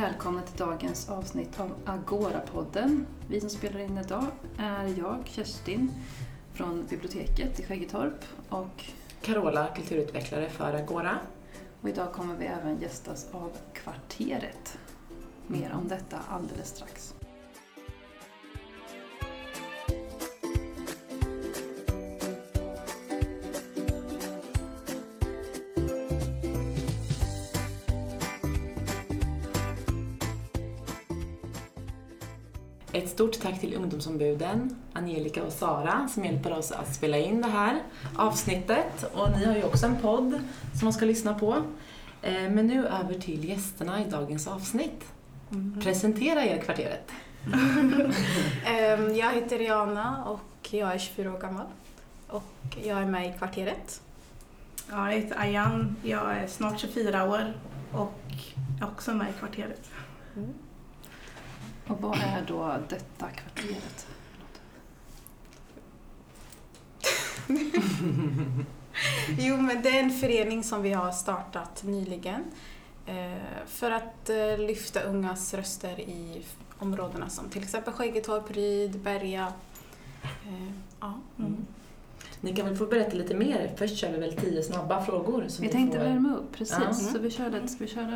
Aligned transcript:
Välkomna 0.00 0.42
till 0.42 0.58
dagens 0.58 1.08
avsnitt 1.08 1.60
av 1.60 1.74
Agora-podden. 1.84 3.06
Vi 3.28 3.40
som 3.40 3.50
spelar 3.50 3.80
in 3.80 3.98
idag 3.98 4.26
är 4.58 4.94
jag, 4.98 5.22
Kerstin, 5.24 5.90
från 6.52 6.86
biblioteket 6.86 7.60
i 7.60 7.62
Skäggetorp 7.62 8.24
och, 8.48 8.84
Carola, 9.22 9.66
kulturutvecklare 9.76 10.48
för 10.48 10.74
Agora. 10.74 11.18
och 11.82 11.88
idag 11.88 12.12
kommer 12.12 12.36
vi 12.36 12.46
även 12.46 12.80
gästas 12.80 13.26
av 13.32 13.50
Kvarteret. 13.72 14.78
Mer 15.46 15.72
om 15.72 15.88
detta 15.88 16.18
alldeles 16.28 16.68
strax. 16.68 17.14
Ett 32.92 33.08
stort 33.10 33.40
tack 33.40 33.60
till 33.60 33.74
ungdomsombuden, 33.74 34.76
Angelica 34.92 35.42
och 35.42 35.52
Sara, 35.52 36.08
som 36.14 36.24
hjälper 36.24 36.58
oss 36.58 36.72
att 36.72 36.94
spela 36.94 37.16
in 37.18 37.40
det 37.42 37.48
här 37.48 37.82
avsnittet. 38.16 39.04
Och 39.14 39.30
ni 39.38 39.44
har 39.44 39.54
ju 39.56 39.62
också 39.64 39.86
en 39.86 39.96
podd 39.96 40.32
som 40.78 40.84
man 40.86 40.92
ska 40.92 41.04
lyssna 41.04 41.34
på. 41.34 41.54
Eh, 42.22 42.32
Men 42.50 42.66
nu 42.66 42.86
över 42.86 43.14
till 43.14 43.44
gästerna 43.48 44.04
i 44.06 44.10
dagens 44.10 44.46
avsnitt. 44.48 45.04
Presentera 45.82 46.44
er 46.44 46.58
kvarteret. 46.58 47.10
Ehm, 48.66 49.14
Jag 49.14 49.32
heter 49.32 49.58
Rihanna 49.58 50.24
och 50.24 50.68
jag 50.74 50.94
är 50.94 50.98
24 50.98 51.32
år 51.34 51.38
gammal. 51.38 51.66
Och 52.28 52.76
jag 52.84 52.98
är 53.02 53.06
med 53.06 53.28
i 53.34 53.38
kvarteret. 53.38 54.00
Ja, 54.90 55.12
jag 55.12 55.20
heter 55.20 55.38
Ayan, 55.40 55.96
jag 56.02 56.32
är 56.36 56.46
snart 56.46 56.80
24 56.80 57.24
år 57.30 57.52
och 57.92 58.12
är 58.80 58.84
också 58.86 59.14
med 59.14 59.26
i 59.30 59.32
kvarteret. 59.38 59.90
Och 61.88 62.00
vad 62.00 62.18
är 62.18 62.44
då 62.48 62.76
detta 62.88 63.26
kvarteret? 63.30 64.06
Jo, 69.38 69.56
men 69.56 69.82
det 69.82 69.88
är 69.88 70.02
en 70.02 70.10
förening 70.10 70.64
som 70.64 70.82
vi 70.82 70.92
har 70.92 71.12
startat 71.12 71.82
nyligen 71.84 72.40
eh, 73.06 73.38
för 73.66 73.90
att 73.90 74.30
eh, 74.30 74.58
lyfta 74.66 75.00
ungas 75.00 75.54
röster 75.54 76.00
i 76.00 76.42
områdena 76.78 77.28
som 77.28 77.48
till 77.48 77.62
exempel 77.62 77.92
Skäggetorp, 77.94 78.50
Ryd, 78.56 78.98
Berga. 79.00 79.52
Eh, 80.22 80.68
Ja. 81.00 81.14
Mm. 81.38 81.56
Ni 82.40 82.56
kan 82.56 82.66
väl 82.66 82.76
få 82.76 82.86
berätta 82.86 83.16
lite 83.16 83.34
mer. 83.34 83.72
Först 83.76 83.96
kör 83.96 84.12
vi 84.12 84.18
väl 84.18 84.32
tio 84.36 84.62
snabba 84.62 85.04
frågor. 85.04 85.44
så 85.48 85.62
Vi 85.62 85.68
tänkte 85.68 85.98
får- 85.98 86.04
värma 86.04 86.34
upp, 86.36 86.52
precis. 86.52 86.78
Ja. 86.86 86.92
Så 86.94 87.18
vi 87.18 87.30
kör 87.30 87.50
lite, 87.50 87.68
ska 87.68 87.84
vi 87.84 87.90
köra 87.90 88.06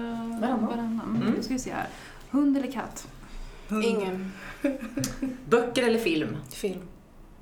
Varannan. 0.41 0.67
varannan? 0.67 1.01
Mm. 1.11 1.23
Mm. 1.23 1.35
Då 1.37 1.43
ska 1.43 1.53
vi 1.55 1.59
se 1.61 1.73
här. 1.73 1.87
Hund 2.31 2.57
eller 2.57 2.73
katt? 2.73 3.09
Ingen 3.85 4.33
Böcker 5.49 5.83
eller 5.83 5.99
film? 5.99 6.37
film. 6.51 6.81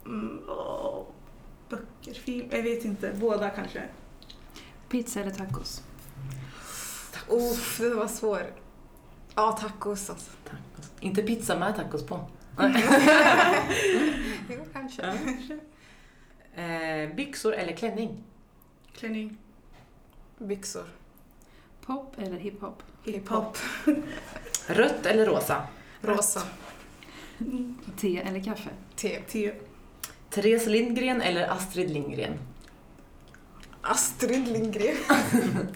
Mm, 0.07 0.41
åh, 0.49 1.05
böcker, 1.69 2.15
film, 2.15 2.49
jag 2.51 2.63
vet 2.63 2.85
inte. 2.85 3.13
Båda 3.21 3.51
kanske. 3.51 3.83
Pizza 4.89 5.21
eller 5.21 5.31
tacos? 5.31 5.83
Uff, 7.29 7.79
det 7.79 7.95
var 7.95 8.09
svår. 8.09 8.43
Ja, 9.35 9.53
tacos 9.53 10.11
alltså. 10.11 10.31
Tacos. 10.45 10.91
Inte 11.01 11.23
pizza 11.23 11.59
med 11.59 11.77
tacos 11.77 12.07
på. 12.07 12.21
Jo, 14.49 14.65
kanske. 14.73 15.03
Ja. 15.03 16.63
Eh, 16.63 17.15
byxor 17.15 17.53
eller 17.55 17.73
klänning? 17.73 18.25
Klänning, 18.95 19.39
Byxor. 20.39 20.85
Pop 21.87 22.15
eller 22.19 22.37
hiphop? 22.39 22.83
hiphop. 23.05 23.59
Rött 24.67 25.07
eller 25.07 25.27
rosa? 25.27 25.63
Rosa. 26.03 26.43
Te 27.97 28.17
eller 28.19 28.41
kaffe? 28.45 28.71
Te. 28.97 29.21
Te. 29.29 29.53
Therese 30.31 30.67
Lindgren 30.71 31.21
eller 31.23 31.49
Astrid 31.49 31.91
Lindgren? 31.91 32.39
Astrid 33.83 34.49
Lindgren. 34.49 34.97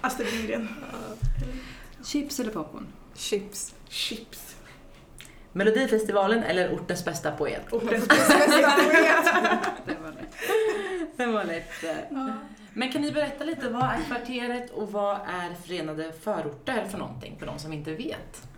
Astrid 0.00 0.32
Lindgren. 0.32 0.68
Chips 2.04 2.40
eller 2.40 2.50
popcorn? 2.52 2.86
Chips. 3.14 3.74
Chips. 3.88 4.56
Melodifestivalen 5.52 6.42
eller 6.42 6.72
ortens 6.74 7.04
bästa 7.04 7.30
poet? 7.32 7.72
Ortens 7.72 8.04
Det 9.86 9.96
var 10.02 10.12
lätt. 10.12 10.34
Det 11.16 11.26
var 11.26 11.44
lätt. 11.44 11.84
eh. 11.84 11.98
Men 12.76 12.92
kan 12.92 13.02
ni 13.02 13.12
berätta 13.12 13.44
lite, 13.44 13.68
vad 13.68 13.82
är 13.82 14.02
kvarteret 14.08 14.70
och 14.70 14.92
vad 14.92 15.16
är 15.16 15.54
Förenade 15.54 16.12
förorter 16.20 16.84
för 16.90 16.98
någonting, 16.98 17.36
för 17.38 17.46
de 17.46 17.58
som 17.58 17.72
inte 17.72 17.94
vet? 17.94 18.48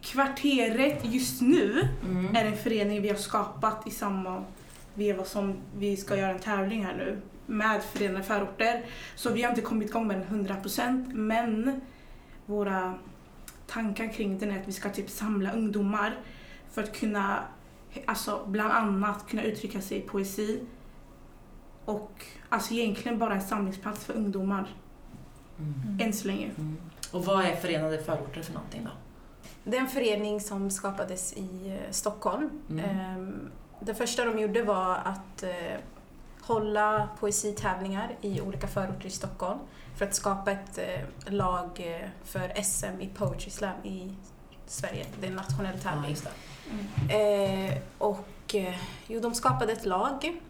Kvarteret 0.00 1.00
just 1.04 1.40
nu 1.42 1.88
Mm. 2.04 2.36
är 2.36 2.44
en 2.44 2.56
förening 2.56 3.02
vi 3.02 3.08
har 3.08 3.16
skapat 3.16 3.86
i 3.86 3.90
samma 3.90 4.44
veva 4.94 5.24
som 5.24 5.54
vi 5.78 5.96
ska 5.96 6.16
göra 6.16 6.30
en 6.30 6.38
tävling 6.38 6.84
här 6.84 6.94
nu 6.96 7.18
med 7.46 7.82
Förenade 7.82 8.24
förorter. 8.24 8.84
Så 9.14 9.32
vi 9.32 9.42
har 9.42 9.50
inte 9.50 9.62
kommit 9.62 9.88
igång 9.88 10.06
med 10.06 10.16
den 10.16 10.46
100% 10.46 11.14
men 11.14 11.80
våra 12.46 12.94
tankar 13.66 14.12
kring 14.12 14.38
den 14.38 14.50
är 14.50 14.60
att 14.60 14.68
vi 14.68 14.72
ska 14.72 14.90
typ 14.90 15.10
samla 15.10 15.52
ungdomar 15.52 16.14
för 16.72 16.82
att 16.82 17.00
kunna, 17.00 17.38
alltså 18.04 18.44
bland 18.46 18.72
annat 18.72 19.28
kunna 19.28 19.42
uttrycka 19.42 19.80
sig 19.80 19.98
i 19.98 20.00
poesi 20.00 20.60
och 21.86 22.24
alltså 22.48 22.74
egentligen 22.74 23.18
bara 23.18 23.34
en 23.34 23.42
samlingsplats 23.42 24.04
för 24.04 24.12
ungdomar 24.14 24.68
Mm. 25.58 25.98
än 26.00 26.12
så 26.12 26.26
länge. 26.28 26.50
Mm. 26.58 26.76
Och 27.12 27.24
vad 27.24 27.44
är 27.44 27.56
Förenade 27.56 27.98
förorter 27.98 28.42
för 28.42 28.52
någonting 28.52 28.84
då? 28.84 28.90
Det 29.64 29.76
är 29.76 29.80
en 29.80 29.88
förening 29.88 30.40
som 30.40 30.70
skapades 30.70 31.32
i 31.32 31.68
eh, 31.84 31.90
Stockholm. 31.90 32.50
Mm. 32.70 32.84
Ehm, 32.84 33.50
Det 33.80 33.94
första 33.94 34.24
de 34.24 34.38
gjorde 34.38 34.62
var 34.62 34.94
att 34.94 35.42
eh, 35.42 35.50
hålla 36.40 37.08
poesitävlingar 37.20 38.10
i 38.20 38.40
olika 38.40 38.66
förorter 38.66 39.06
i 39.06 39.10
Stockholm 39.10 39.58
för 39.96 40.04
att 40.06 40.14
skapa 40.14 40.50
ett 40.50 40.78
eh, 40.78 41.32
lag 41.32 41.68
för 42.24 42.62
SM 42.62 43.00
i 43.00 43.08
Poetry 43.14 43.50
Slam 43.50 43.84
i 43.84 44.14
Sverige. 44.66 45.06
Det 45.20 45.26
är 45.26 45.30
en 45.30 45.36
nationell 45.36 45.78
tävling. 45.78 46.10
just 46.10 46.28
det. 47.08 47.70
Eh, 47.72 47.78
och 47.98 48.54
jo, 49.06 49.20
de 49.20 49.34
skapade 49.34 49.72
ett 49.72 49.86
lag 49.86 50.40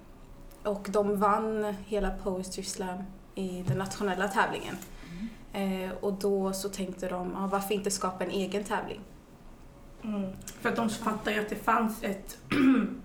och 0.67 0.89
de 0.91 1.17
vann 1.17 1.75
hela 1.87 2.11
Poetry 2.11 2.63
Slam 2.63 3.03
i 3.35 3.65
den 3.69 3.79
nationella 3.79 4.29
tävlingen. 4.29 4.75
Eh, 5.53 5.91
och 6.01 6.13
då 6.13 6.53
så 6.53 6.69
tänkte 6.69 7.09
de, 7.09 7.37
ah, 7.37 7.47
varför 7.47 7.75
inte 7.75 7.91
skapa 7.91 8.25
en 8.25 8.31
egen 8.31 8.65
tävling? 8.65 9.01
Mm. 10.05 10.31
För 10.61 10.69
att 10.69 10.77
de 10.77 10.89
fattar 10.91 11.33
ju 11.33 11.41
att 11.41 11.49
det 11.49 11.57
fanns 11.57 12.03
ett, 12.03 12.39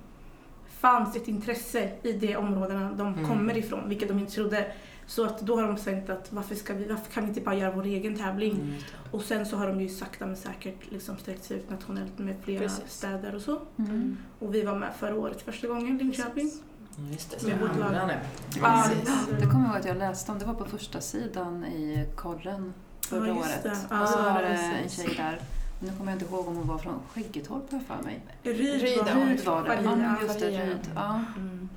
fanns 0.79 1.16
ett 1.16 1.27
intresse 1.27 1.91
i 2.03 2.13
de 2.13 2.35
områdena 2.35 2.91
de 2.91 3.07
Mm. 3.13 3.27
kommer 3.27 3.57
ifrån, 3.57 3.89
vilket 3.89 4.07
de 4.07 4.19
inte 4.19 4.31
trodde. 4.31 4.72
Så 5.07 5.25
att 5.25 5.39
då 5.41 5.55
har 5.55 5.67
de 5.67 5.78
tänkt 5.78 6.09
att 6.09 6.33
varför, 6.33 6.55
ska 6.55 6.73
vi, 6.73 6.88
varför 6.88 7.11
kan 7.11 7.23
vi 7.23 7.29
inte 7.29 7.41
bara 7.41 7.55
göra 7.55 7.72
vår 7.72 7.83
egen 7.85 8.16
tävling? 8.17 8.51
Mm. 8.61 8.73
Och 9.11 9.22
sen 9.22 9.45
så 9.45 9.57
har 9.57 9.67
de 9.67 9.81
ju 9.81 9.89
sakta 9.89 10.25
men 10.25 10.35
säkert 10.35 10.91
liksom 10.91 11.17
sträckt 11.17 11.43
sig 11.43 11.57
ut 11.57 11.69
nationellt 11.69 12.19
med 12.19 12.35
flera 12.43 12.59
Precis. 12.59 12.91
städer 12.91 13.35
och 13.35 13.41
så. 13.41 13.61
Mm. 13.78 14.17
Och 14.39 14.55
vi 14.55 14.61
var 14.63 14.75
med 14.75 14.93
förra 14.99 15.16
året 15.16 15.41
första 15.41 15.67
gången, 15.67 15.97
Linköping. 15.97 16.51
Ja, 16.53 16.70
just 17.12 17.40
det. 17.40 17.47
Med 17.47 17.59
vårt 17.59 17.79
lag. 17.79 17.88
andra 17.88 18.06
nu. 18.07 18.13
Ja. 18.62 18.85
Det 19.40 19.46
kommer 19.46 19.59
jag 19.66 19.68
ihåg 19.68 19.78
att 19.79 19.85
jag 19.85 19.97
läste 19.97 20.31
om. 20.31 20.40
Det 20.40 20.46
var 20.46 20.53
på 20.53 20.66
första 20.66 21.02
sidan 21.02 21.66
i 21.66 22.06
Korren 22.16 22.74
förra 23.07 23.28
Ja, 23.28 23.34
året. 23.34 23.63
det. 23.63 23.69
Och 23.72 24.07
så 24.09 24.19
Ja, 24.19 24.34
var 24.34 24.41
det 24.41 24.47
en 24.47 24.90
tjej 24.90 25.13
där. 25.18 25.40
Nu 25.79 25.91
kommer 25.97 26.12
jag 26.12 26.22
inte 26.22 26.34
ihåg 26.34 26.47
om 26.47 26.56
hon 26.56 26.68
var 26.68 26.78
från 26.78 27.00
Skäggetorp 27.13 27.72
har 27.72 27.78
jag 27.90 27.97
för 27.97 28.03
mig. 28.03 28.19
Ryd 28.44 28.81
Ryd, 28.81 28.97
var 29.46 29.66
ja. 29.67 29.76
Det. 29.76 29.84
Ja, 29.84 30.16
just 30.22 30.40
det. 30.40 30.66
Ryd. 30.66 30.78
Ja. 30.96 31.22
Mm. 31.38 31.70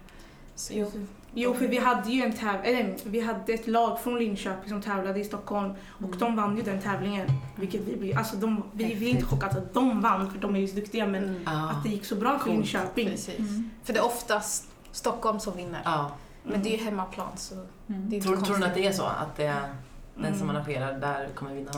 Jo. 0.70 0.90
Jo, 1.37 1.55
för 1.55 1.67
vi 1.69 1.78
hade 1.78 2.10
ju 2.10 2.22
en 2.22 2.32
täv- 2.32 2.62
eller, 2.62 2.96
vi 3.05 3.20
hade 3.20 3.52
ett 3.52 3.67
lag 3.67 4.00
från 4.00 4.19
Linköping 4.19 4.69
som 4.70 4.82
tävlade 4.82 5.20
i 5.20 5.25
Stockholm 5.25 5.72
och 5.88 6.05
Mm. 6.06 6.19
de 6.19 6.37
vann 6.37 6.56
ju 6.56 6.62
den 6.62 6.81
tävlingen. 6.81 7.26
Vilket 7.56 7.81
vi 7.81 7.96
blev, 7.96 8.19
alltså 8.19 8.37
de, 8.37 8.62
vi, 8.72 8.94
vi 8.94 9.06
är 9.06 9.10
inte 9.10 9.25
chockade 9.25 9.58
att 9.58 9.75
de 9.75 10.00
vann 10.00 10.31
för 10.31 10.38
de 10.38 10.56
är 10.56 10.60
ju 10.60 10.69
så 10.69 10.76
duktiga 10.76 11.06
men 11.06 11.25
Mm. 11.25 11.43
Ja. 11.46 11.70
att 11.70 11.82
det 11.84 11.88
gick 11.88 12.05
så 12.05 12.14
bra 12.17 12.38
för. 12.38 12.50
Linköping. 12.50 13.08
Precis. 13.10 13.38
Mm. 13.38 13.70
För 13.84 13.93
det 13.93 13.99
är 13.99 14.05
oftast 14.06 14.64
Stockholm 14.94 15.41
som 15.41 15.56
vinner. 15.56 15.81
Ja. 15.85 16.11
Men 16.43 16.62
det 16.62 16.75
är 16.75 16.79
ju 16.79 16.85
hemmaplan 16.85 17.37
så 17.37 17.55
Mm. 17.55 17.67
det 17.87 17.96
är 17.96 18.17
inte 18.17 18.20
Tror, 18.26 18.37
tror 18.37 18.43
ni 18.43 18.46
konstigt. 18.49 18.64
att 18.67 18.75
det 18.75 18.87
är 18.87 18.93
så? 18.93 19.05
Att 19.05 19.37
det 19.37 19.44
är 19.44 19.75
den 20.17 20.38
som 20.38 20.43
Mm. 20.50 20.56
arrangerar 20.56 20.99
där 21.00 21.29
kommer 21.35 21.55
vinna? 21.55 21.70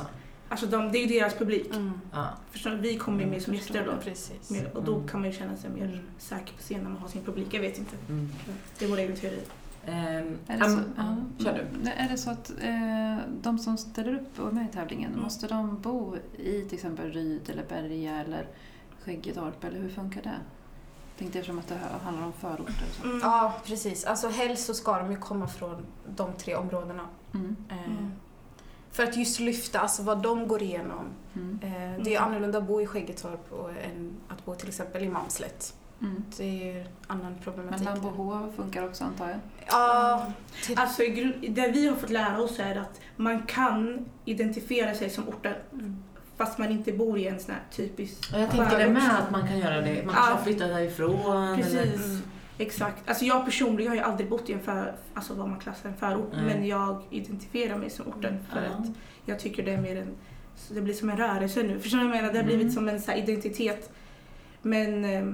Alltså 0.48 0.66
de, 0.66 0.92
det 0.92 0.98
är 0.98 1.06
ju 1.06 1.18
deras 1.20 1.34
publik. 1.34 1.66
Mm. 1.74 2.00
Ja. 2.12 2.26
Förstår 2.50 2.70
du? 2.70 2.76
Vi 2.76 2.96
kommer 2.98 3.20
ju 3.20 3.26
med 3.26 3.42
som 3.42 3.50
Mm, 3.52 3.60
gäster 3.64 3.84
då. 3.86 3.92
Precis. 4.02 4.50
Mer- 4.50 4.76
Och 4.76 4.82
då 4.84 4.94
Mm. 4.94 5.08
kan 5.08 5.20
man 5.20 5.30
ju 5.30 5.36
känna 5.36 5.56
sig 5.56 5.70
mer 5.70 5.84
Mm. 5.84 6.00
säker 6.18 6.52
på 6.52 6.58
scen 6.62 6.80
när 6.82 6.90
man 6.90 6.98
har 7.02 7.08
sin 7.08 7.22
publik. 7.24 7.54
Jag 7.54 7.60
vet 7.60 7.78
inte. 7.78 7.96
Mm. 8.08 8.32
Det 8.78 8.84
är 8.84 8.88
vår 8.88 8.96
egen 8.98 9.16
teori. 9.16 9.40
Ehm, 9.86 10.38
Är 10.46 10.58
det, 10.58 10.70
så. 10.70 11.44
Kör 11.44 11.64
du. 11.82 11.90
är 11.90 12.08
det 12.08 12.16
så 12.18 12.30
att 12.30 12.50
eh, 12.62 13.16
de 13.42 13.58
som 13.58 13.78
ställer 13.78 14.14
upp 14.14 14.38
och 14.40 14.48
är 14.48 14.52
med 14.52 14.68
i 14.68 14.72
tävlingen, 14.72 15.10
Mm. 15.10 15.22
måste 15.22 15.46
de 15.46 15.80
bo 15.80 16.16
i 16.38 16.62
till 16.64 16.74
exempel 16.74 17.12
Ryd 17.12 17.50
eller 17.50 17.64
Berga 17.68 18.16
eller 18.20 18.46
Skäggetorp 19.04 19.64
eller 19.64 19.80
hur 19.80 19.88
funkar 19.88 20.22
det? 20.22 20.34
Tänkte 21.18 21.38
eftersom 21.38 21.58
att 21.58 21.68
det 21.68 21.74
här 21.74 21.98
handlar 22.04 22.26
om 22.26 22.32
förorter. 22.32 22.84
Så. 23.00 23.04
Mm. 23.06 23.20
Ja, 23.22 23.52
precis. 23.64 24.04
Alltså 24.04 24.28
helst 24.28 24.66
så 24.66 24.74
ska 24.74 24.98
de 24.98 25.10
ju 25.10 25.16
komma 25.16 25.46
från 25.48 25.86
de 26.16 26.32
tre 26.32 26.54
områdena. 26.56 27.02
Mm. 27.34 27.56
Eh, 27.70 27.76
Mm. 27.90 28.12
För 28.90 29.02
att 29.02 29.16
just 29.16 29.40
lyfta 29.40 29.80
alltså, 29.80 30.02
vad 30.02 30.22
de 30.22 30.48
går 30.48 30.62
igenom. 30.62 31.04
Mm. 31.34 31.58
Eh, 31.62 32.04
det 32.04 32.14
är 32.14 32.20
annorlunda 32.20 32.58
att 32.58 32.64
bo 32.64 32.80
i 32.80 32.86
Skäggetorp 32.86 33.52
och- 33.52 33.70
än 33.70 34.12
att 34.28 34.44
bo 34.44 34.54
till 34.54 34.68
exempel 34.68 35.02
i 35.04 35.08
Malmslätt. 35.08 35.74
Mm. 36.00 36.24
Det 36.36 36.44
är 36.44 36.74
ju 36.74 36.84
annan 37.06 37.32
Men 37.32 37.42
problematik. 37.42 37.84
Lambohov 37.84 38.52
funkar 38.56 38.86
också 38.88 39.04
antar 39.04 39.28
jag? 39.28 39.38
Ja, 39.66 40.26
till, 40.62 40.78
Alltså, 40.78 41.02
det 41.48 41.68
vi 41.70 41.88
har 41.88 41.96
fått 41.96 42.10
lära 42.10 42.40
oss 42.42 42.58
är 42.58 42.76
att 42.76 43.00
man 43.16 43.42
kan 43.42 44.06
identifiera 44.24 44.94
sig 44.94 45.10
som 45.10 45.28
orten 45.28 45.54
mm. 45.72 46.02
Fast 46.36 46.58
man 46.58 46.70
inte 46.72 46.92
bor 46.92 47.18
i 47.18 47.26
en 47.26 47.40
sån 47.40 47.54
här 47.54 47.62
typisk 47.70 48.32
Och 48.34 48.40
jag 48.40 48.50
tänker 48.50 48.78
det 48.78 48.88
med 48.88 49.18
att 49.18 49.30
man 49.30 49.48
kan 49.48 49.58
göra 49.58 49.80
det. 49.80 50.04
Man 50.04 50.14
kanske 50.14 50.30
Ja. 50.32 50.36
har 50.36 50.42
flyttat 50.44 50.68
därifrån. 50.68 51.56
Precis. 51.56 51.74
Eller, 51.74 51.94
Mm. 52.04 52.22
Exakt. 52.58 53.08
Alltså 53.08 53.24
jag 53.24 53.44
personligen 53.44 53.88
har 53.90 53.96
ju 53.96 54.02
aldrig 54.02 54.28
bott 54.30 54.50
i 54.50 54.52
en 54.52 54.60
för, 54.60 54.94
alltså 55.14 55.34
vad 55.34 55.48
man 55.48 55.58
klassar 55.58 55.88
en 55.88 55.96
förort, 55.96 56.30
Nej. 56.32 56.44
men 56.44 56.66
jag 56.66 57.02
identifierar 57.10 57.76
mig 57.78 57.90
som 57.90 58.06
orten 58.06 58.38
för 58.52 58.62
Ja. 58.62 58.70
att 58.70 58.86
jag 59.24 59.38
tycker 59.40 59.62
det 59.64 59.72
är 59.72 59.80
mer 59.80 59.96
en, 59.96 60.08
det 60.70 60.80
blir 60.80 60.94
som 60.94 61.10
en 61.10 61.16
rörelse 61.16 61.62
nu. 61.62 61.80
Förstår 61.80 61.98
du 61.98 62.04
vad 62.04 62.16
jag 62.16 62.22
menar? 62.22 62.32
Det 62.32 62.38
har 62.38 62.44
Mm. 62.44 62.56
blivit 62.56 62.74
som 62.74 62.88
en 62.88 63.00
så 63.00 63.10
här 63.10 63.18
identitet. 63.18 63.90
Men, 64.62 65.04
eh, 65.04 65.26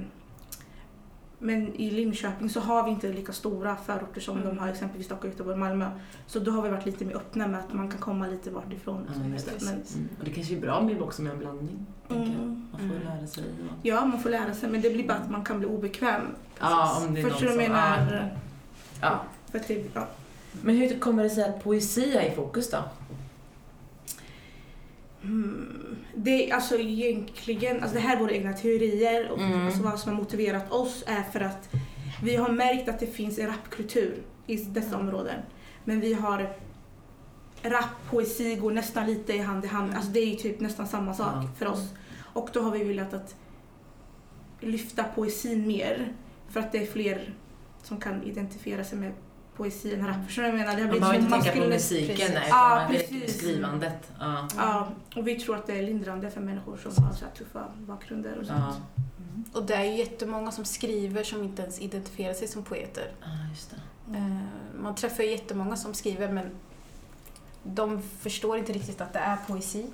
men 1.42 1.74
i 1.74 1.90
Linköping 1.90 2.50
så 2.50 2.60
har 2.60 2.84
vi 2.84 2.90
inte 2.90 3.08
lika 3.12 3.32
stora 3.32 3.76
förorter 3.76 4.20
som 4.20 4.36
Mm. 4.36 4.48
de 4.48 4.58
har 4.58 4.68
exempelvis 4.68 5.06
Stockholm, 5.06 5.30
Göteborg, 5.32 5.56
Malmö. 5.58 5.90
Så 6.26 6.38
då 6.38 6.50
har 6.50 6.62
vi 6.62 6.68
varit 6.68 6.86
lite 6.86 7.04
mer 7.04 7.16
öppna 7.16 7.46
med 7.48 7.60
att 7.60 7.72
man 7.72 7.90
kan 7.90 7.98
komma 8.00 8.26
lite 8.26 8.50
vart 8.50 8.72
ifrån. 8.72 9.06
Ja, 9.22 9.28
just 9.28 9.46
det. 9.46 9.64
Men, 9.64 9.74
Mm. 9.74 10.08
Och 10.18 10.24
det 10.24 10.30
kanske 10.30 10.54
är 10.56 10.60
bra 10.60 10.82
blir 10.82 11.02
också 11.02 11.22
med 11.22 11.32
en 11.32 11.38
blandning. 11.38 11.86
mm. 12.10 12.68
Man 12.72 12.80
får 12.80 12.96
Mm. 12.96 13.02
lära 13.18 13.26
sig. 13.26 13.44
Och... 13.44 13.76
Ja, 13.82 14.04
man 14.04 14.20
får 14.22 14.30
lära 14.30 14.54
sig 14.54 14.70
men 14.70 14.80
det 14.80 14.90
blir 14.90 15.08
bara 15.08 15.18
att 15.18 15.30
man 15.30 15.44
kan 15.44 15.58
bli 15.58 15.68
obekväm. 15.68 16.22
Ja, 16.60 17.02
om 17.08 17.14
det 17.14 17.20
är 17.20 17.24
Förstår 17.30 17.46
du 17.46 17.54
vad 17.56 17.62
jag 17.64 17.70
menar? 17.70 18.30
Ja. 19.00 19.20
För 19.50 19.58
att 19.58 19.68
det, 19.68 19.84
ja. 19.94 20.06
Men 20.62 20.76
hur 20.76 20.98
kommer 20.98 21.22
det 21.22 21.30
sig 21.30 21.44
att 21.44 21.64
poesi 21.64 22.16
är 22.16 22.32
i 22.32 22.34
fokus 22.34 22.70
då? 22.70 22.78
Mm, 25.22 25.81
det 26.14 26.50
är 26.50 26.54
alltså 26.54 26.78
egentligen, 26.78 27.80
alltså 27.80 27.94
det 27.94 28.00
här 28.00 28.16
är 28.16 28.20
våra 28.20 28.30
egna 28.32 28.52
teorier 28.52 29.30
och 29.30 29.38
Mm. 29.38 29.66
alltså 29.66 29.82
vad 29.82 29.98
som 30.00 30.12
har 30.12 30.18
motiverat 30.22 30.72
oss 30.72 31.04
är 31.06 31.22
för 31.22 31.40
att 31.40 31.68
vi 32.22 32.36
har 32.36 32.48
märkt 32.52 32.88
att 32.88 33.00
det 33.00 33.06
finns 33.06 33.38
en 33.38 33.46
rapkultur 33.46 34.22
i 34.46 34.56
dessa 34.56 34.98
områden. 34.98 35.40
Men 35.84 36.00
vi 36.00 36.14
har 36.14 36.56
rap, 37.62 37.84
poesi 38.10 38.54
går 38.56 38.70
nästan 38.72 39.06
lite 39.06 39.32
i 39.32 39.38
hand 39.38 39.64
i 39.64 39.68
hand. 39.68 39.94
Alltså 39.94 40.10
det 40.10 40.20
är 40.20 40.26
ju 40.26 40.34
typ 40.36 40.60
nästan 40.60 40.86
samma 40.88 41.14
sak 41.14 41.26
Ja. 41.34 41.48
för 41.58 41.66
oss. 41.66 41.88
Och 42.32 42.48
då 42.52 42.60
har 42.60 42.70
vi 42.70 42.84
velat 42.84 43.14
att 43.14 43.34
lyfta 44.60 45.04
poesin 45.04 45.66
mer 45.66 46.12
för 46.50 46.60
att 46.60 46.72
det 46.72 46.78
är 46.78 46.86
fler 46.86 47.34
som 47.82 48.00
kan 48.00 48.22
identifiera 48.22 48.84
sig 48.84 48.98
med 48.98 49.12
poesi 49.62 49.94
än 49.94 50.06
rap. 50.06 50.16
Förstår 50.26 50.42
du 50.42 50.50
vad 50.50 50.60
jag 50.60 50.66
menar? 50.66 50.76
Det 50.76 50.82
har 50.82 50.88
Man 50.90 51.00
behöver 51.00 51.18
inte 51.18 51.30
tänka 51.30 51.52
på 51.62 51.68
musiken, 51.68 52.16
precis. 52.16 52.34
nej, 52.34 52.46
utan 52.46 52.68
man 52.70 52.92
direkt 52.92 53.10
precis. 53.10 53.38
skrivandet. 53.38 54.10
Ja. 54.20 54.48
Ja, 54.56 54.88
och 55.16 55.28
vi 55.28 55.40
tror 55.40 55.56
att 55.56 55.66
det 55.66 55.78
är 55.78 55.82
lindrande 55.82 56.30
för 56.30 56.40
människor 56.40 56.76
som 56.76 57.04
har 57.04 57.12
så 57.12 57.24
här 57.24 57.32
tuffa 57.32 57.64
bakgrunder 57.78 58.38
och 58.38 58.46
sånt. 58.46 58.58
Ja. 58.58 58.76
Mm. 59.18 59.44
och 59.52 59.62
det 59.62 59.74
är 59.74 59.84
ju 59.84 59.96
jättemånga 59.96 60.50
som 60.52 60.64
skriver 60.64 61.22
som 61.24 61.42
inte 61.42 61.62
ens 61.62 61.80
identifierar 61.80 62.34
sig 62.34 62.48
som 62.48 62.62
poeter. 62.62 63.10
ja, 63.20 63.26
just 63.50 63.70
det. 63.70 64.16
Eh, 64.16 64.36
Man 64.82 64.94
träffar 64.94 65.22
ju 65.24 65.30
jättemånga 65.30 65.76
som 65.76 65.94
skriver 65.94 66.28
men 66.32 66.50
de 67.62 68.02
förstår 68.02 68.58
inte 68.58 68.72
riktigt 68.72 69.00
att 69.00 69.12
det 69.12 69.18
är 69.18 69.36
poesi. 69.46 69.86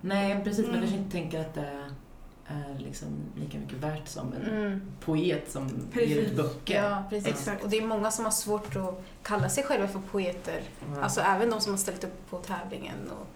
Nej, 0.00 0.40
precis. 0.44 0.66
Man 0.66 0.74
Mm. 0.74 0.80
kanske 0.86 0.98
inte 0.98 1.12
tänker 1.12 1.40
att 1.40 1.54
det 1.54 1.60
är 1.60 1.85
liksom 2.78 3.08
lika 3.36 3.58
mycket 3.58 3.78
värt 3.78 4.08
som 4.08 4.32
en 4.32 4.42
Mm. 4.42 4.80
poet 5.00 5.50
som 5.50 5.68
Precis. 5.92 6.10
ger 6.10 6.16
ut 6.22 6.36
böcker. 6.36 6.82
Ja, 6.84 7.04
precis. 7.10 7.26
Exakt. 7.28 7.64
Och 7.64 7.70
det 7.70 7.78
är 7.78 7.86
många 7.86 8.10
som 8.10 8.24
har 8.24 8.32
svårt 8.32 8.76
att 8.76 9.04
kalla 9.22 9.48
sig 9.48 9.64
själva 9.64 9.88
för 9.88 9.98
poeter. 10.00 10.62
Ja. 10.94 11.02
Alltså 11.02 11.20
även 11.20 11.50
de 11.50 11.60
som 11.60 11.72
har 11.72 11.78
ställt 11.78 12.04
upp 12.04 12.30
på 12.30 12.38
tävlingen 12.38 13.10
och 13.20 13.26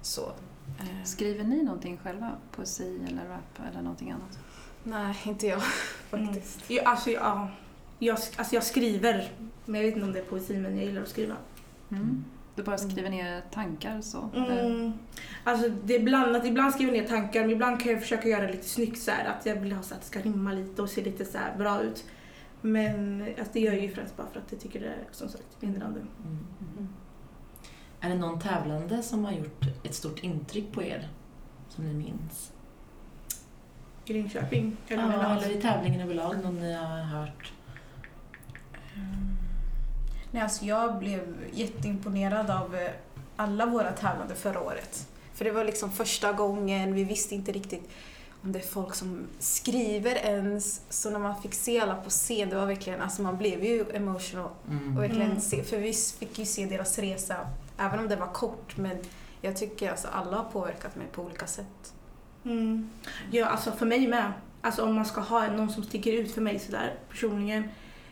så. 0.00 0.32
Eh, 0.80 1.04
Skriver 1.04 1.44
ni 1.44 1.62
någonting 1.62 1.98
själva? 2.02 2.30
Poesi 2.56 3.00
eller 3.08 3.28
rap 3.28 3.68
eller 3.70 3.82
någonting 3.82 4.10
annat? 4.10 4.38
nej, 4.84 5.16
inte 5.24 5.46
jag 5.46 5.62
faktiskt. 6.10 6.70
Ja, 6.70 6.82
alltså, 6.84 7.10
ja, 7.10 7.48
jag, 7.98 8.18
alltså 8.36 8.54
jag 8.54 8.64
skriver, 8.64 9.32
men 9.64 9.80
jag 9.80 9.86
vet 9.86 9.94
inte 9.94 10.06
om 10.06 10.12
det 10.12 10.18
är 10.18 10.24
poesi, 10.24 10.58
men 10.58 10.76
jag 10.76 10.84
gillar 10.86 11.02
att 11.02 11.08
skriva. 11.08 11.34
Mm. 11.90 12.24
Du 12.54 12.62
bara 12.62 12.78
skriver 12.78 13.10
ner 13.10 13.42
tankar 13.50 14.00
så? 14.00 14.30
Mm. 14.34 14.92
Alltså 15.44 15.68
det 15.68 15.94
är 15.94 16.02
blandat, 16.02 16.46
ibland 16.46 16.74
skriver 16.74 16.92
jag 16.92 17.02
ner 17.02 17.08
tankar, 17.08 17.40
men 17.40 17.50
ibland 17.50 17.80
kan 17.80 17.92
jag 17.92 18.00
försöka 18.00 18.28
göra 18.28 18.46
det 18.46 18.52
lite 18.52 18.68
snyggt 18.68 18.98
så 18.98 19.10
här, 19.10 19.24
att 19.24 19.46
jag 19.46 19.56
vill 19.56 19.72
ha 19.72 19.82
så 19.82 19.94
att 19.94 20.00
det 20.00 20.06
ska 20.06 20.20
rimma 20.20 20.52
lite 20.52 20.82
och 20.82 20.90
se 20.90 21.04
lite 21.04 21.24
så 21.24 21.38
här 21.38 21.56
bra 21.58 21.82
ut. 21.82 22.04
Men 22.60 23.22
alltså, 23.22 23.52
det 23.52 23.60
gör 23.60 23.72
jag 23.72 23.82
ju 23.82 23.94
främst 23.94 24.16
bara 24.16 24.26
för 24.26 24.40
att 24.40 24.52
jag 24.52 24.60
tycker 24.60 24.80
det 24.80 24.86
är 24.86 25.04
som 25.10 25.28
sagt 25.28 25.56
lindrande. 25.60 26.00
Mm. 26.00 26.38
Mm. 26.76 26.88
Är 28.00 28.08
det 28.08 28.14
någon 28.14 28.40
tävlande 28.40 29.02
som 29.02 29.24
har 29.24 29.32
gjort 29.32 29.64
ett 29.84 29.94
stort 29.94 30.18
intryck 30.18 30.72
på 30.72 30.82
er? 30.82 31.08
Som 31.68 31.84
ni 31.84 31.94
minns? 31.94 32.52
I 34.04 34.12
Linköping. 34.12 34.76
Eller 34.88 35.02
Ja, 35.02 35.36
eller 35.36 35.56
i 35.56 35.60
tävlingen 35.60 36.00
överlag, 36.00 36.36
någon 36.42 36.60
ni 36.60 36.72
har 36.72 37.02
hört? 37.02 37.52
Nej, 40.34 40.42
alltså 40.42 40.64
jag 40.64 40.98
blev 40.98 41.36
jätteimponerad 41.52 42.50
av 42.50 42.74
eh, 42.74 42.90
alla 43.36 43.66
våra 43.66 43.92
tävlande 43.92 44.34
förra 44.34 44.60
året. 44.60 45.08
För 45.34 45.44
det 45.44 45.50
var 45.50 45.64
liksom 45.64 45.92
första 45.92 46.32
gången, 46.32 46.94
vi 46.94 47.04
visste 47.04 47.34
inte 47.34 47.52
riktigt 47.52 47.90
om 48.44 48.52
det 48.52 48.58
är 48.58 48.62
folk 48.62 48.94
som 48.94 49.26
skriver 49.38 50.14
ens. 50.16 50.80
Så 50.88 51.10
när 51.10 51.18
man 51.18 51.42
fick 51.42 51.54
se 51.54 51.80
alla 51.80 51.94
på 51.94 52.10
scen, 52.10 52.50
det 52.50 52.56
var 52.56 52.66
verkligen, 52.66 53.00
alltså 53.00 53.22
man 53.22 53.36
blev 53.38 53.64
ju 53.64 53.84
emotional. 53.94 54.50
Mm. 54.70 54.96
Och 54.96 55.02
verkligen 55.02 55.30
Mm. 55.30 55.40
se, 55.40 55.62
för 55.62 55.78
vi 55.78 55.92
fick 55.92 56.38
ju 56.38 56.44
se 56.44 56.66
deras 56.66 56.98
resa, 56.98 57.36
även 57.78 57.98
om 57.98 58.08
det 58.08 58.16
var 58.16 58.26
kort. 58.26 58.76
Men 58.76 58.96
jag 59.40 59.56
tycker 59.56 59.90
alltså 59.90 60.08
alla 60.08 60.36
har 60.36 60.44
påverkat 60.44 60.96
mig 60.96 61.06
på 61.12 61.22
olika 61.22 61.46
sätt. 61.46 61.92
Mm. 62.44 62.90
Ja, 63.30 63.46
alltså 63.46 63.72
för 63.72 63.86
mig 63.86 64.06
med. 64.08 64.32
Alltså 64.60 64.84
om 64.84 64.94
man 64.94 65.04
ska 65.04 65.20
ha 65.20 65.46
någon 65.46 65.70
som 65.70 65.82
sticker 65.82 66.12
ut 66.12 66.32
för 66.34 66.40
mig 66.40 66.58
sådär 66.58 66.94
personligen. 67.10 67.68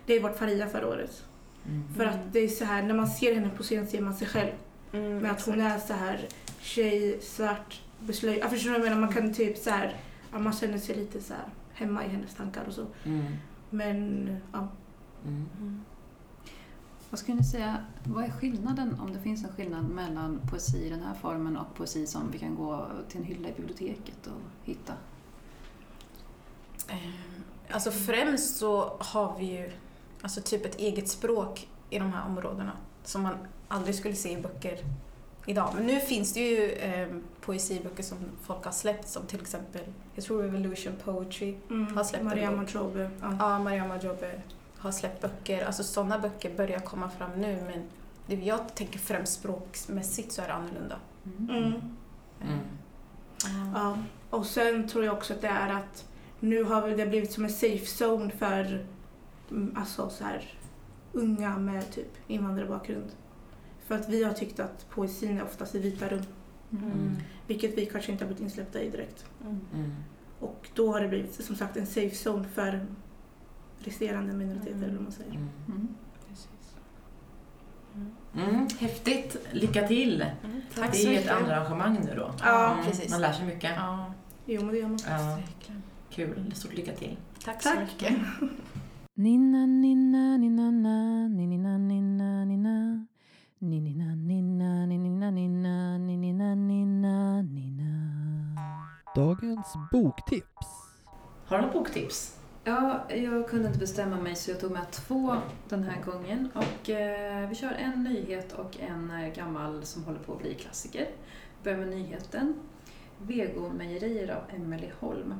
Det 0.06 0.14
är 0.16 0.20
vart 0.20 0.38
Faria 0.38 0.68
förra 0.68 0.88
året. 0.88 1.24
Mm. 1.66 1.94
För 1.96 2.04
att 2.06 2.32
det 2.32 2.38
är 2.38 2.48
så 2.48 2.64
här, 2.64 2.82
när 2.82 2.94
man 2.94 3.06
ser 3.08 3.34
henne 3.34 3.50
på 3.56 3.62
scen 3.62 3.86
ser 3.86 4.00
man 4.00 4.14
sig 4.14 4.26
själv. 4.28 4.52
Mm, 4.92 5.18
Men 5.18 5.30
att 5.30 5.42
hon 5.46 5.60
är 5.60 5.78
så 5.78 5.92
här 5.92 6.28
tjej, 6.60 7.20
svart, 7.22 7.80
beslöjd. 8.00 8.38
Jag 8.40 8.50
förstår 8.50 8.70
vad 8.70 8.80
jag 8.80 8.84
menar, 8.84 9.00
man 9.00 9.12
kan 9.12 9.34
typ 9.34 9.58
så 9.58 9.70
här, 9.70 9.96
man 10.30 10.52
känner 10.52 10.78
sig 10.78 10.96
lite 10.96 11.20
så 11.20 11.32
här 11.34 11.44
hemma 11.72 12.04
i 12.04 12.08
hennes 12.08 12.34
tankar 12.34 12.64
och 12.68 12.72
så. 12.74 12.86
Mm. 13.04 13.24
Men 13.70 14.26
ja, 14.52 14.68
Mm. 15.26 15.46
Mm. 15.60 15.80
Vad 17.10 17.18
skulle 17.20 17.36
ni 17.36 17.44
säga, 17.44 17.76
vad 18.04 18.24
är 18.24 18.30
skillnaden, 18.30 19.00
om 19.00 19.12
det 19.12 19.18
finns 19.20 19.44
en 19.44 19.52
skillnad 19.52 19.88
mellan 19.88 20.40
poesi 20.50 20.86
i 20.86 20.90
den 20.90 21.02
här 21.02 21.14
formen 21.14 21.56
och 21.56 21.74
poesi 21.74 22.06
som 22.06 22.30
vi 22.30 22.38
kan 22.38 22.54
gå 22.54 22.86
till 23.08 23.20
en 23.20 23.24
hylla 23.26 23.48
i 23.48 23.52
biblioteket 23.52 24.26
och 24.26 24.66
hitta? 24.68 24.92
Eh, 26.88 26.96
Alltså 27.70 27.90
främst 27.90 28.56
så 28.56 28.96
har 29.00 29.38
vi 29.38 29.44
ju 29.46 29.70
alltså 30.22 30.40
typ 30.40 30.66
ett 30.66 30.78
eget 30.78 31.08
språk 31.08 31.68
i 31.90 31.98
de 31.98 32.12
här 32.12 32.26
områdena 32.26 32.72
som 33.04 33.22
man 33.22 33.34
aldrig 33.68 33.94
skulle 33.94 34.14
se 34.14 34.32
i 34.32 34.36
böcker 34.36 34.78
idag. 35.46 35.70
Men 35.74 35.86
nu 35.86 36.00
finns 36.00 36.32
det 36.32 36.40
ju 36.40 36.72
eh, 36.72 37.08
poesiböcker 37.40 38.02
som 38.02 38.18
folk 38.42 38.64
har 38.64 38.72
släppt 38.72 39.08
som 39.08 39.26
till 39.26 39.40
exempel, 39.40 39.82
jag 40.14 40.24
tror 40.24 40.42
Revolution 40.42 40.92
Poetry, 41.04 41.54
mm, 41.70 41.96
Har 41.96 42.04
släppt 42.04 42.22
en 42.22 42.28
Mariama 42.28 42.62
bok. 42.62 42.74
Jobe. 42.74 43.10
Ja. 43.20 43.36
ja, 43.38 43.58
Mariama 43.58 43.98
Jobe 44.02 44.42
har 44.78 44.92
släppt 44.92 45.22
böcker. 45.22 45.64
Alltså 45.64 45.84
sådana 45.84 46.18
böcker 46.18 46.54
börjar 46.56 46.78
komma 46.78 47.10
fram 47.10 47.30
nu 47.36 47.62
men 47.66 47.84
det 48.26 48.44
jag 48.44 48.74
tänker 48.74 48.98
främst 48.98 49.32
språkmässigt 49.32 50.32
så 50.32 50.42
är 50.42 50.46
det 50.46 50.54
annorlunda. 50.54 50.98
Mm. 51.48 51.72
Mm. 52.42 52.60
Ja. 53.74 53.98
Och 54.30 54.46
sen 54.46 54.88
tror 54.88 55.04
jag 55.04 55.14
också 55.14 55.34
att 55.34 55.40
det 55.40 55.48
är 55.48 55.72
att 55.72 56.04
nu 56.40 56.64
har 56.64 56.88
det 56.88 57.06
blivit 57.06 57.32
som 57.32 57.44
en 57.44 57.50
safe 57.50 58.04
zone 58.04 58.30
för 58.38 58.64
mm, 58.64 58.86
alltså 59.76 60.10
så 60.10 60.24
här, 60.24 60.44
unga 61.12 61.58
med 61.58 61.90
typ 61.92 62.12
invandrarbakgrund. 62.26 63.10
För 63.86 63.94
att 63.94 64.08
vi 64.08 64.24
har 64.24 64.32
tyckt 64.32 64.60
att 64.60 64.86
poesin 64.90 65.38
är 65.38 65.44
oftast 65.44 65.74
i 65.74 65.78
vita 65.78 66.08
rum, 66.08 66.22
Mm. 66.72 67.16
vilket 67.46 67.78
vi 67.78 67.86
kanske 67.86 68.12
inte 68.12 68.24
har 68.24 68.26
blivit 68.28 68.42
insläppta 68.42 68.80
i 68.82 68.90
direkt. 68.90 69.24
Mm. 69.44 69.60
Mm. 69.74 69.92
Och 70.40 70.68
då 70.74 70.92
har 70.92 71.00
det 71.00 71.08
blivit 71.08 71.44
som 71.44 71.56
sagt 71.56 71.76
en 71.76 71.86
safe 71.86 72.30
zone 72.30 72.44
för 72.48 72.86
resterande 73.78 74.32
minoriteter. 74.32 74.70
Mm. 74.72 74.82
Eller 74.84 74.94
vad 74.94 75.02
man 75.02 75.12
säger. 75.12 75.30
Mm. 75.34 75.48
Mm. 75.68 75.88
Mm. 78.34 78.66
Häftigt! 78.78 79.36
Lycka 79.52 79.88
till! 79.88 80.22
Mm. 80.22 80.60
det 80.74 80.80
Tack 80.80 80.96
är 80.96 81.10
ju 81.10 81.16
ett 81.18 81.28
andra 81.30 81.56
arrangemang 81.56 81.98
nu 82.04 82.14
då. 82.16 82.34
Ja, 82.42 82.72
Mm. 82.72 82.84
precis. 82.86 83.10
Man 83.10 83.20
lär 83.20 83.32
sig 83.32 83.46
mycket. 83.46 83.70
Ja, 83.76 84.12
Jo, 84.46 84.62
men 84.64 84.74
det 84.74 84.78
gör 84.80 84.88
man. 84.88 84.98
Ja, 85.08 85.38
kul. 86.10 86.52
Stort 86.54 86.74
lycka 86.74 86.92
till. 86.92 87.16
Tack, 87.44 87.62
Tack. 87.62 87.74
så 87.74 87.80
mycket. 87.80 88.18
Ninna 89.20 89.66
ninna 89.66 90.38
ninna 90.38 90.70
na 90.70 91.28
ninna 91.28 91.78
ninna 91.78 92.44
ninna 92.44 93.06
Ninna 93.58 94.14
ninna 94.14 94.86
ninna 94.86 95.30
ninna 95.30 95.98
ninna 95.98 96.54
ninna 96.54 97.42
ninna 97.42 97.92
Dagens 99.14 99.74
boktips. 99.92 100.66
Har 101.46 101.58
du 101.58 101.64
något 101.64 101.72
boktips? 101.72 102.38
Ja, 102.64 103.04
jag 103.08 103.48
kunde 103.48 103.66
inte 103.66 103.78
bestämma 103.78 104.16
mig 104.20 104.36
så 104.36 104.50
jag 104.50 104.60
tog 104.60 104.72
med 104.72 104.90
två 104.90 105.36
den 105.68 105.82
här 105.82 106.02
gången. 106.02 106.48
Och 106.54 106.90
eh, 106.90 107.48
vi 107.48 107.54
kör 107.54 107.72
en 107.72 108.04
nyhet 108.04 108.52
och 108.52 108.80
en 108.80 109.10
eh, 109.10 109.34
gammal 109.34 109.84
som 109.84 110.04
håller 110.04 110.20
på 110.20 110.32
att 110.32 110.42
bli 110.42 110.54
klassiker. 110.54 111.08
Vi 111.58 111.64
börjar 111.64 111.78
med 111.78 111.88
nyheten. 111.88 112.54
Vegomejerier 113.18 114.30
av 114.30 114.42
Emelie 114.56 114.92
Holm. 115.00 115.34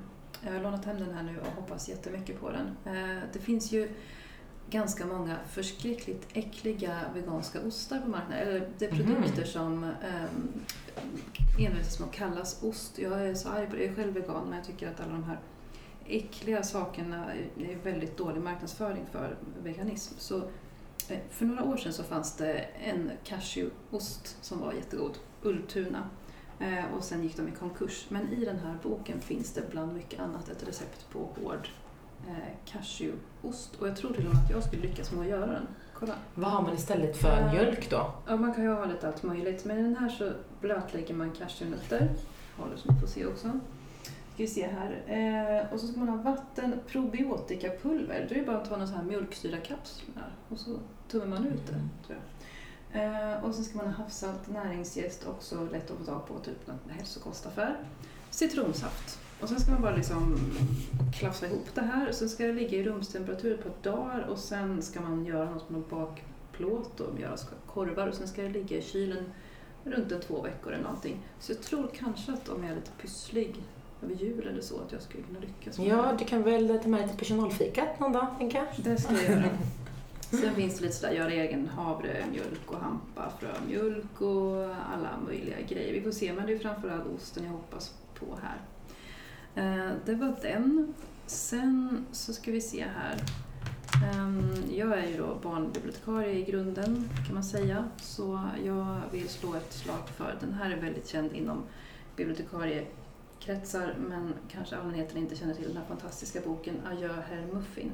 Jag 0.45 0.53
har 0.53 0.61
lånat 0.61 0.85
hem 0.85 0.99
den 0.99 1.15
här 1.15 1.23
nu 1.23 1.39
och 1.41 1.47
hoppas 1.63 1.89
jättemycket 1.89 2.41
på 2.41 2.51
den. 2.51 2.67
Eh, 2.97 3.23
det 3.33 3.39
finns 3.39 3.73
ju 3.73 3.89
ganska 4.71 5.07
många 5.07 5.37
förskräckligt 5.51 6.27
äckliga 6.33 7.01
veganska 7.15 7.61
ostar 7.61 7.99
på 7.99 8.09
marknaden. 8.09 8.49
Eller 8.49 8.69
det 8.79 8.87
är 8.87 8.93
Mhm. 8.93 9.07
produkter 9.15 9.45
som 9.45 9.85
um, 9.85 10.53
envetas 11.59 11.99
med 11.99 12.09
att 12.09 12.15
kallas 12.15 12.63
ost. 12.63 12.99
Jag 12.99 13.27
är 13.27 13.35
så 13.35 13.49
arg 13.49 13.67
på 13.67 13.77
det. 13.77 13.83
Jag 13.83 13.91
är 13.93 13.97
själv 13.97 14.13
vegan 14.15 14.45
men 14.45 14.57
jag 14.59 14.67
tycker 14.67 14.89
att 14.91 15.01
alla 15.01 15.13
de 15.13 15.25
här 15.25 15.39
äckliga 16.07 16.63
sakerna 16.63 17.33
är 17.59 17.77
väldigt 17.85 18.17
dålig 18.17 18.41
marknadsföring 18.43 19.07
för 19.13 19.37
veganism. 19.63 20.15
Så 20.19 20.37
eh, 21.09 21.19
för 21.31 21.45
några 21.47 21.65
år 21.65 21.77
sedan 21.77 21.93
så 21.93 22.03
fanns 22.03 22.37
det 22.37 22.53
en 22.85 23.11
cashewost 23.25 24.37
som 24.41 24.61
var 24.61 24.73
jättegod, 24.73 25.19
Ultuna. 25.43 26.09
Eh, 26.61 26.85
Och 26.97 27.05
sen 27.05 27.23
gick 27.23 27.37
de 27.37 27.49
i 27.49 27.51
konkurs. 27.51 28.07
Men 28.09 28.29
i 28.33 28.45
den 28.45 28.59
här 28.59 28.75
boken 28.83 29.21
finns 29.21 29.53
det 29.53 29.71
bland 29.71 29.95
mycket 29.95 30.21
annat 30.21 30.49
ett 30.49 30.69
recept 30.69 31.11
på 31.13 31.19
hård 31.19 31.69
eh, 32.29 32.35
cashewost. 32.65 33.75
Och 33.77 33.89
jag 33.89 33.97
tror 33.97 34.13
till 34.13 34.27
och 34.27 34.35
med 34.35 34.45
att 34.45 34.51
jag 34.51 34.63
skulle 34.65 34.83
lyckas 34.83 35.13
med 35.13 35.21
att 35.21 35.27
göra 35.29 35.47
den. 35.47 35.67
Kolla. 35.95 36.15
Vad 36.35 36.51
har 36.51 36.63
man 36.63 36.75
istället 36.75 37.17
för 37.17 37.41
Eh, 37.41 37.53
mjölk 37.53 37.91
då? 37.91 38.13
Ja, 38.27 38.37
man 38.37 38.55
kan 38.55 38.65
ju 38.65 38.71
ha 38.71 38.85
lite 38.85 39.09
allt 39.09 39.23
möjligt. 39.23 39.65
Men 39.65 39.79
i 39.79 39.83
den 39.83 39.97
här 39.97 40.09
så 40.09 40.33
blötlägger 40.61 41.15
man 41.15 41.33
cashewnötter. 41.33 42.09
Håller 42.57 42.77
som 42.77 42.95
ni 42.95 43.01
får 43.01 43.07
se 43.09 43.27
också. 43.27 43.49
Ska 44.35 44.43
vi 44.43 44.47
se 44.47 44.67
här. 44.69 45.03
Eh, 45.07 45.73
och 45.75 45.81
så 45.81 45.87
ska 45.87 45.99
man 46.01 46.09
ha 46.09 46.17
vatten, 46.17 46.75
probiotikapulver. 46.87 48.27
Då 48.29 48.35
är 48.35 48.39
det 48.39 48.47
bara 48.47 48.57
att 48.59 48.65
ta 48.69 48.71
några 48.77 48.87
så 48.87 48.95
här 48.95 49.03
mjölksyrrakapslar 49.03 50.33
och 50.49 50.59
så 50.59 50.79
tummar 51.09 51.27
man 51.27 51.47
ut 51.47 51.67
det. 51.67 51.73
Mm. 51.73 51.89
Tror 52.07 52.19
jag. 52.19 52.40
Eh, 52.93 53.45
och 53.45 53.55
så 53.55 53.63
ska 53.63 53.77
man 53.77 53.87
ha 53.87 53.93
havssalt, 53.93 54.49
näringsjäst, 54.49 55.27
också 55.27 55.69
lätt 55.73 55.91
att 55.91 55.99
få 55.99 56.05
tag 56.05 56.27
på, 56.29 56.39
typ 56.39 56.67
någon 56.67 56.79
hälsokostaffär. 56.91 57.77
Citronsaft. 58.31 59.19
Och 59.41 59.49
sen 59.49 59.61
ska 59.61 59.71
man 59.73 59.83
bara 59.83 59.97
liksom 59.97 60.37
klafsa 61.15 61.47
ihop 61.47 61.67
det 61.75 61.81
här. 61.81 62.13
Så 62.13 62.29
ska 62.29 62.47
det 62.47 62.53
ligga 62.53 62.79
i 62.79 62.85
rumstemperatur 62.85 63.57
på 63.57 63.69
ett 63.69 63.83
dagar 63.83 64.27
och 64.31 64.39
sen 64.39 64.83
ska 64.83 65.01
man 65.01 65.27
göra 65.27 65.51
något 65.51 65.71
med 65.71 65.83
bakplåt 65.91 67.01
och 67.01 67.21
göra 67.21 67.37
korvar 67.67 68.07
och 68.07 68.15
sen 68.15 68.29
ska 68.29 68.43
det 68.43 68.49
ligga 68.49 68.77
i 68.77 68.83
kylen 68.83 69.25
runt 69.85 70.13
en 70.13 70.21
två 70.21 70.43
veckor 70.43 70.73
eller 70.73 70.85
någonting. 70.85 71.19
Så 71.41 71.53
jag 71.53 71.61
tror 71.63 71.91
kanske 71.99 72.33
att 72.33 72.49
om 72.49 72.63
jag 72.63 72.73
är 72.73 72.77
lite 72.77 72.91
pysslig 73.01 73.57
över 74.03 74.15
jul 74.15 74.47
eller 74.49 74.63
så 74.63 74.75
att 74.81 74.93
jag 74.93 75.03
skulle 75.03 75.23
kunna 75.23 75.41
lyckas 75.41 75.79
med 75.79 75.87
Ja, 75.87 76.03
det. 76.13 76.17
du 76.19 76.25
kan 76.25 76.43
väl 76.43 76.79
ta 76.83 76.89
med 76.89 77.03
lite 77.03 77.17
personalfikat 77.17 78.01
någon 78.01 78.13
dag, 78.13 78.27
tänker 78.39 78.59
jag. 78.59 78.67
Det 78.85 78.97
ska 78.97 79.13
jag 79.15 79.23
göra. 79.25 79.45
Sen 80.31 80.55
finns 80.55 80.79
det 80.79 80.83
lite 80.83 80.95
sådär, 80.97 81.13
göra 81.13 81.31
egen 81.31 81.69
havremjölk 81.69 82.73
och 82.73 82.79
hampafrömjölk 82.79 84.21
och 84.21 84.65
alla 84.65 85.19
möjliga 85.27 85.61
grejer. 85.69 85.93
Vi 85.93 86.03
får 86.03 86.11
se, 86.11 86.33
men 86.33 86.47
det 86.47 86.53
är 86.53 86.59
framförallt 86.59 87.07
osten 87.07 87.45
jag 87.45 87.51
hoppas 87.51 87.95
på 88.15 88.39
här. 88.43 88.61
Eh, 89.55 89.93
det 90.05 90.15
var 90.15 90.37
den. 90.43 90.95
Sen 91.27 92.07
så 92.13 92.33
ska 92.33 92.51
vi 92.51 92.61
se 92.61 92.85
här. 92.85 93.17
Ehm, 94.05 94.53
jag 94.71 94.99
är 94.99 95.07
ju 95.07 95.17
då 95.17 95.39
barnbibliotekarie 95.43 96.39
i 96.39 96.45
grunden 96.45 97.09
kan 97.27 97.35
man 97.35 97.45
säga. 97.45 97.85
Så 97.97 98.41
jag 98.65 99.01
vill 99.13 99.29
slå 99.29 99.55
ett 99.55 99.73
slag 99.73 100.09
för, 100.17 100.37
den 100.41 100.53
här 100.53 100.71
är 100.71 100.81
väldigt 100.81 101.09
känd 101.09 101.33
inom 101.33 101.63
bibliotekariekretsar 102.17 103.95
men 104.09 104.35
kanske 104.49 104.77
allmänheten 104.77 105.19
inte 105.19 105.37
känner 105.37 105.55
till 105.55 105.69
den 105.69 105.77
här 105.77 105.85
fantastiska 105.85 106.41
boken 106.41 106.75
Adjö 106.87 107.13
herr 107.29 107.47
Muffin. 107.53 107.91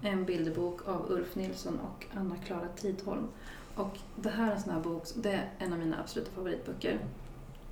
En 0.00 0.24
bilderbok 0.24 0.88
av 0.88 1.10
Ulf 1.10 1.34
Nilsson 1.34 1.80
och 1.80 2.06
Anna-Klara 2.14 2.68
Tidholm. 2.76 3.28
Och 3.74 3.98
det 4.16 4.28
här 4.28 4.50
är 4.50 4.54
en 4.54 4.60
sån 4.60 4.72
här 4.72 4.80
bok, 4.80 5.02
det 5.14 5.32
är 5.32 5.50
en 5.58 5.72
av 5.72 5.78
mina 5.78 6.00
absoluta 6.00 6.30
favoritböcker. 6.30 6.98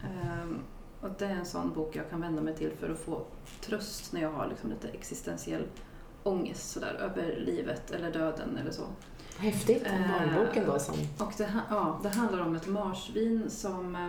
Ehm, 0.03 0.59
och 1.01 1.11
det 1.19 1.25
är 1.25 1.35
en 1.35 1.47
sån 1.47 1.73
bok 1.73 1.97
jag 1.97 2.11
kan 2.11 2.21
vända 2.21 2.43
mig 2.43 2.55
till 2.57 2.71
för 2.81 2.91
att 2.91 2.99
få 2.99 3.23
tröst 3.61 4.13
när 4.13 4.23
jag 4.23 4.31
har 4.31 4.49
liksom 4.49 4.71
lite 4.71 4.89
existentiell 4.89 5.67
ångest 6.23 6.71
sådär, 6.71 6.95
över 6.95 7.41
livet 7.47 7.91
eller 7.91 8.13
döden 8.13 8.59
eller 8.61 8.71
så. 8.71 8.83
Häftigt, 9.39 9.87
om 9.87 9.93
Eh, 9.93 10.11
barnboken 10.11 10.67
då 10.67 10.79
som... 10.79 10.95
Och 11.19 11.33
det, 11.39 11.53
ja, 11.71 12.01
det 12.03 12.09
handlar 12.09 12.41
om 12.41 12.55
ett 12.55 12.67
marsvin 12.67 13.51
som, 13.51 13.97
eh, 13.97 14.09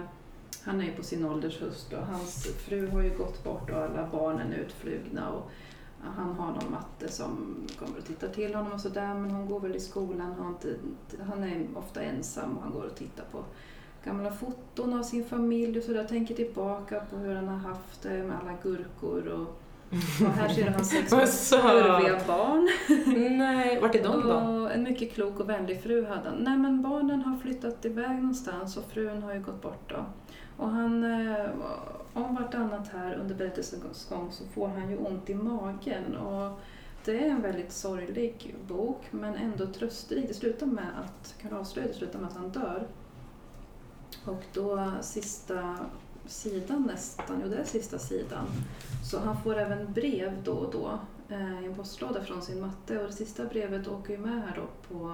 han 0.63 0.81
är 0.81 0.85
ju 0.85 0.93
på 0.93 1.03
sin 1.03 1.25
ålders 1.25 1.61
höst 1.61 1.93
och 1.93 2.05
hans 2.05 2.47
fru 2.47 2.87
har 2.87 3.01
ju 3.01 3.17
gått 3.17 3.43
bort 3.43 3.69
och 3.69 3.77
alla 3.77 4.09
barnen 4.11 4.53
är 4.53 4.57
utflugna 4.57 5.29
och 5.29 5.51
han 6.01 6.35
har 6.35 6.47
någon 6.47 6.71
matte 6.71 7.11
som 7.11 7.55
kommer 7.79 7.97
och 7.97 8.05
tittar 8.05 8.27
till 8.27 8.55
honom 8.55 8.71
och 8.71 8.81
sådär 8.81 9.13
men 9.13 9.31
hon 9.31 9.49
går 9.49 9.59
väl 9.59 9.75
i 9.75 9.79
skolan, 9.79 10.33
har 10.39 10.49
inte, 10.49 10.75
han 11.27 11.43
är 11.43 11.67
ofta 11.75 12.01
ensam 12.01 12.57
och 12.57 12.63
han 12.63 12.71
går 12.71 12.83
och 12.83 12.95
tittar 12.95 13.23
på 13.31 13.43
gamla 14.05 14.31
foton 14.31 14.99
av 14.99 15.03
sin 15.03 15.25
familj 15.25 15.77
och 15.77 15.83
sådär, 15.83 16.03
tänker 16.03 16.35
tillbaka 16.35 16.99
på 17.09 17.17
hur 17.17 17.35
han 17.35 17.47
har 17.47 17.57
haft 17.57 18.01
det 18.01 18.23
med 18.23 18.37
alla 18.41 18.57
gurkor 18.63 19.27
och, 19.27 19.61
och 20.25 20.33
här 20.33 20.49
ser 20.49 20.65
du 20.65 20.71
hans 20.71 20.89
sex 20.89 21.09
kurviga 21.49 22.19
barn. 22.27 22.69
Nej, 23.37 23.79
vart 23.81 23.95
är 23.95 24.03
de 24.03 24.21
då? 24.21 24.69
En 24.73 24.83
mycket 24.83 25.13
klok 25.13 25.39
och 25.39 25.49
vänlig 25.49 25.81
fru 25.81 26.05
hade 26.05 26.29
han. 26.29 26.37
Nej 26.37 26.57
men 26.57 26.81
barnen 26.81 27.21
har 27.21 27.37
flyttat 27.37 27.85
iväg 27.85 28.15
någonstans 28.15 28.77
och 28.77 28.83
frun 28.85 29.23
har 29.23 29.33
ju 29.33 29.39
gått 29.39 29.61
bort 29.61 29.89
då. 29.89 30.05
Och 30.57 30.69
han, 30.69 31.03
eh, 31.03 31.49
om 32.13 32.35
vartannat 32.35 32.87
här 32.87 33.15
under 33.15 33.35
berättelsens 33.35 34.09
gång 34.09 34.31
så 34.31 34.45
får 34.45 34.67
han 34.67 34.89
ju 34.89 34.97
ont 34.97 35.29
i 35.29 35.35
magen. 35.35 36.15
Och 36.15 36.59
det 37.05 37.25
är 37.25 37.29
en 37.29 37.41
väldigt 37.41 37.71
sorglig 37.71 38.55
bok 38.67 39.07
men 39.11 39.35
ändå 39.35 39.65
trösterik. 39.65 40.27
Det 40.27 40.33
slutar 40.33 40.65
med 40.65 40.89
att, 41.03 41.35
kan 41.41 41.53
avslöja, 41.53 41.87
det 41.87 41.93
slutar 41.93 42.19
med 42.19 42.27
att 42.27 42.37
han 42.37 42.49
dör. 42.49 42.87
Och 44.25 44.43
då 44.53 44.91
sista 45.01 45.77
sidan 46.25 46.83
nästan, 46.83 47.41
jo 47.43 47.49
det 47.49 47.57
är 47.57 47.63
sista 47.63 47.99
sidan, 47.99 48.47
så 49.03 49.19
han 49.19 49.41
får 49.41 49.57
även 49.57 49.93
brev 49.93 50.43
då 50.43 50.53
och 50.53 50.71
då 50.71 50.99
eh, 51.29 51.63
i 51.63 51.65
en 51.65 51.75
postlåda 51.75 52.23
från 52.23 52.41
sin 52.41 52.61
matte 52.61 52.99
och 52.99 53.07
det 53.07 53.13
sista 53.13 53.45
brevet 53.45 53.87
åker 53.87 54.13
ju 54.13 54.19
med 54.19 54.41
här 54.41 54.55
då 54.55 54.95
på, 54.95 55.13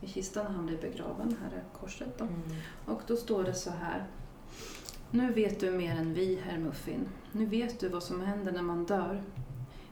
i 0.00 0.06
kistan 0.06 0.44
när 0.44 0.52
han 0.52 0.66
blir 0.66 0.78
begraven, 0.78 1.36
här 1.42 1.56
är 1.56 1.64
korset 1.80 2.18
då. 2.18 2.24
Mm. 2.24 2.40
Och 2.86 3.02
då 3.06 3.16
står 3.16 3.44
det 3.44 3.54
så 3.54 3.70
här. 3.70 4.06
Nu 5.12 5.32
vet 5.32 5.60
du 5.60 5.70
mer 5.70 5.96
än 5.96 6.14
vi, 6.14 6.40
herr 6.44 6.58
Muffin. 6.58 7.08
Nu 7.32 7.46
vet 7.46 7.80
du 7.80 7.88
vad 7.88 8.02
som 8.02 8.20
händer 8.20 8.52
när 8.52 8.62
man 8.62 8.84
dör. 8.84 9.22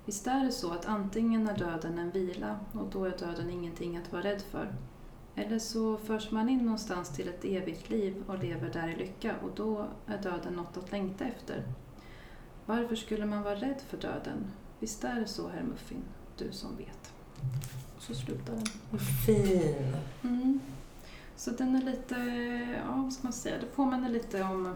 Visst 0.04 0.26
är 0.26 0.44
det 0.44 0.52
så 0.52 0.72
att 0.72 0.86
antingen 0.86 1.48
är 1.48 1.58
döden 1.58 1.98
en 1.98 2.10
vila 2.10 2.58
och 2.72 2.90
då 2.92 3.04
är 3.04 3.18
döden 3.18 3.50
ingenting 3.50 3.96
att 3.96 4.12
vara 4.12 4.22
rädd 4.22 4.42
för. 4.50 4.74
Eller 5.34 5.58
så 5.58 5.96
förs 5.96 6.30
man 6.30 6.48
in 6.48 6.58
någonstans 6.58 7.08
till 7.16 7.28
ett 7.28 7.44
evigt 7.44 7.90
liv 7.90 8.24
och 8.26 8.38
lever 8.38 8.70
där 8.72 8.88
i 8.88 8.96
lycka 8.96 9.34
och 9.42 9.50
då 9.54 9.86
är 10.06 10.22
döden 10.22 10.54
något 10.54 10.76
att 10.76 10.92
längta 10.92 11.24
efter. 11.24 11.62
Varför 12.66 12.96
skulle 12.96 13.26
man 13.26 13.42
vara 13.42 13.54
rädd 13.54 13.80
för 13.88 13.96
döden? 13.96 14.44
Visst 14.78 15.04
är 15.04 15.20
det 15.20 15.26
så, 15.26 15.48
herr 15.48 15.62
Muffin, 15.62 16.04
du 16.36 16.52
som 16.52 16.76
vet. 16.76 17.12
Och 17.96 18.02
så 18.02 18.14
slutar 18.14 18.54
den. 18.54 18.98
Fin. 19.26 19.96
Mm. 20.22 20.60
Så 21.36 21.50
den 21.50 21.76
är 21.76 21.82
lite, 21.82 22.14
ja 22.86 22.96
vad 22.96 23.12
ska 23.12 23.22
man 23.22 23.32
säga, 23.32 23.56
det 23.60 23.76
påminner 23.76 24.08
lite 24.08 24.42
om 24.42 24.74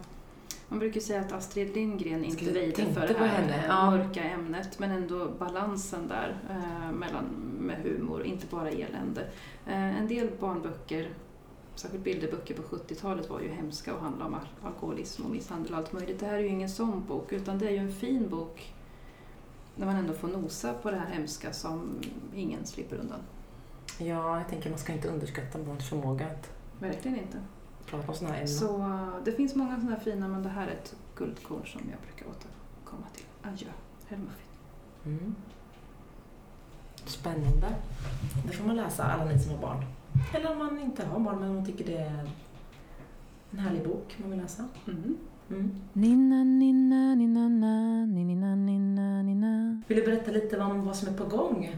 man 0.72 0.78
brukar 0.78 1.00
säga 1.00 1.20
att 1.20 1.32
Astrid 1.32 1.74
Lindgren 1.74 2.24
inte 2.24 2.52
väjde 2.52 2.86
för 2.94 3.08
det 3.08 3.14
här 3.14 3.64
ja. 3.68 3.90
mörka 3.90 4.22
ämnet 4.22 4.78
men 4.78 4.90
ändå 4.90 5.28
balansen 5.38 6.08
där 6.08 6.36
eh, 6.50 6.92
mellan, 6.92 7.24
med 7.60 7.76
humor, 7.82 8.24
inte 8.24 8.46
bara 8.46 8.70
elände. 8.70 9.20
Eh, 9.66 9.98
en 9.98 10.08
del 10.08 10.30
barnböcker, 10.40 11.10
särskilt 11.74 12.04
bilderböcker 12.04 12.54
på 12.54 12.62
70-talet 12.62 13.30
var 13.30 13.40
ju 13.40 13.48
hemska 13.48 13.94
och 13.94 14.00
handlade 14.00 14.28
om 14.30 14.34
al- 14.34 14.66
alkoholism 14.66 15.24
och 15.24 15.30
misshandel 15.30 15.72
och 15.72 15.78
allt 15.78 15.92
möjligt. 15.92 16.20
Det 16.20 16.26
här 16.26 16.34
är 16.34 16.38
ju 16.38 16.48
ingen 16.48 16.68
sån 16.68 17.04
bok 17.08 17.32
utan 17.32 17.58
det 17.58 17.66
är 17.66 17.70
ju 17.70 17.78
en 17.78 17.92
fin 17.92 18.28
bok 18.28 18.74
när 19.76 19.86
man 19.86 19.96
ändå 19.96 20.12
får 20.12 20.28
nosa 20.28 20.74
på 20.74 20.90
det 20.90 20.96
här 20.96 21.10
hemska 21.10 21.52
som 21.52 22.00
ingen 22.34 22.66
slipper 22.66 22.96
undan. 22.96 23.20
Ja, 23.98 24.38
jag 24.38 24.48
tänker 24.48 24.70
man 24.70 24.78
ska 24.78 24.92
inte 24.92 25.08
underskatta 25.08 25.58
barns 25.58 25.88
förmåga 25.88 26.26
att 26.26 26.50
Verkligen 26.78 27.18
inte. 27.18 27.38
Prata 27.86 28.08
om 28.08 28.14
sådana 28.14 28.34
här 28.34 28.42
ämnen. 28.42 28.54
Så 28.54 29.00
det 29.24 29.32
finns 29.32 29.54
många 29.54 29.76
sådana 29.76 29.90
här 29.90 30.00
fina, 30.00 30.28
men 30.28 30.42
det 30.42 30.48
här 30.48 30.66
är 30.66 30.72
ett 30.72 30.96
guldkorn 31.16 31.66
som 31.66 31.80
jag 31.90 32.00
brukar 32.00 32.26
återkomma 32.26 33.06
till. 33.14 33.24
Adjö, 33.42 33.68
herr 34.08 34.16
Muffin. 34.16 34.46
Mm. 35.06 35.34
Spännande. 37.04 37.74
Det 38.46 38.52
får 38.52 38.66
man 38.66 38.76
läsa, 38.76 39.04
alla 39.04 39.24
ni 39.24 39.38
som 39.38 39.52
har 39.52 39.58
barn. 39.58 39.84
Eller 40.34 40.52
om 40.52 40.58
man 40.58 40.80
inte 40.80 41.06
har 41.06 41.20
barn, 41.20 41.40
men 41.40 41.54
man 41.54 41.66
tycker 41.66 41.84
det 41.86 41.96
är 41.96 42.28
en 43.50 43.58
härlig 43.58 43.84
bok 43.84 44.16
man 44.18 44.30
vill 44.30 44.40
läsa. 44.40 44.64
Mm. 44.86 45.16
Mm. 45.50 45.80
Na. 49.40 49.82
Vill 49.88 49.98
du 49.98 50.04
berätta 50.04 50.30
lite 50.30 50.60
om 50.60 50.84
vad 50.86 50.96
som 50.96 51.14
är 51.14 51.18
på 51.18 51.24
gång? 51.24 51.76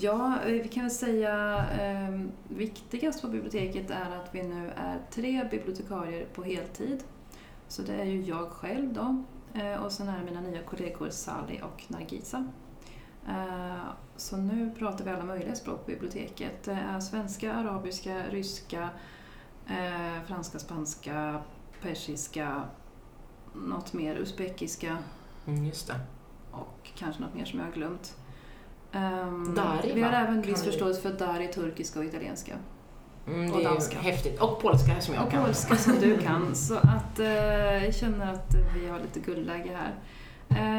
Ja, 0.00 0.38
eh, 0.46 0.52
vi 0.62 0.68
kan 0.68 0.82
väl 0.82 0.90
säga 0.90 1.64
eh, 1.80 2.20
viktigast 2.48 3.22
på 3.22 3.28
biblioteket 3.28 3.90
är 3.90 4.10
att 4.16 4.34
vi 4.34 4.42
nu 4.42 4.70
är 4.76 4.98
tre 5.10 5.48
bibliotekarier 5.50 6.26
på 6.34 6.42
heltid. 6.42 7.04
Så 7.68 7.82
det 7.82 7.94
är 7.94 8.04
ju 8.04 8.22
jag 8.22 8.48
själv 8.50 8.92
då 8.92 9.24
eh, 9.60 9.84
och 9.84 9.92
sen 9.92 10.08
är 10.08 10.18
det 10.18 10.24
mina 10.24 10.40
nya 10.40 10.62
kollegor 10.62 11.10
Sally 11.10 11.60
och 11.60 11.84
Nargisa. 11.88 12.44
Eh, 13.28 13.82
Så 14.16 14.36
nu 14.36 14.70
pratar 14.78 15.04
vi 15.04 15.10
alla 15.10 15.24
möjliga 15.24 15.54
språk 15.54 15.78
på 15.80 15.86
biblioteket. 15.90 16.62
Det 16.64 16.72
är 16.90 17.00
svenska, 17.00 17.54
arabiska, 17.54 18.22
ryska, 18.30 18.88
eh, 19.66 20.22
franska, 20.26 20.58
spanska, 20.58 21.42
persiska, 21.82 22.62
något 23.54 23.92
mer, 23.92 24.16
uzbekiska 24.16 24.98
Mm, 25.46 25.64
just 25.66 25.86
det. 25.86 26.00
och 26.52 26.90
kanske 26.96 27.22
något 27.22 27.34
mer 27.34 27.44
som 27.44 27.58
jag 27.58 27.66
har 27.66 27.72
glömt. 27.72 28.16
Ehm, 28.92 29.54
Dari, 29.54 29.92
vi 29.94 30.02
har 30.02 30.10
va? 30.12 30.16
även 30.18 30.42
viss 30.42 30.62
vi- 30.66 30.70
förståelse 30.70 31.00
för 31.02 31.12
dari, 31.12 31.48
turkiska 31.48 31.98
och 31.98 32.04
italienska. 32.04 32.52
Mm, 33.26 33.52
Och 33.52 33.62
danska. 33.62 33.98
häftigt. 33.98 34.40
Och 34.42 34.60
polska 34.62 35.00
som 35.00 35.14
jag 35.14 35.24
Och 35.24 35.30
kan. 35.30 35.44
polska 35.44 35.76
som 35.76 35.92
du 36.00 36.18
kan. 36.18 36.54
Så 36.54 36.74
att 36.76 37.18
eh, 37.18 37.84
jag 37.84 37.94
känner 37.94 38.32
att 38.32 38.54
vi 38.80 38.88
har 38.88 38.98
lite 39.00 39.20
guldläge 39.20 39.76
här. 39.76 39.94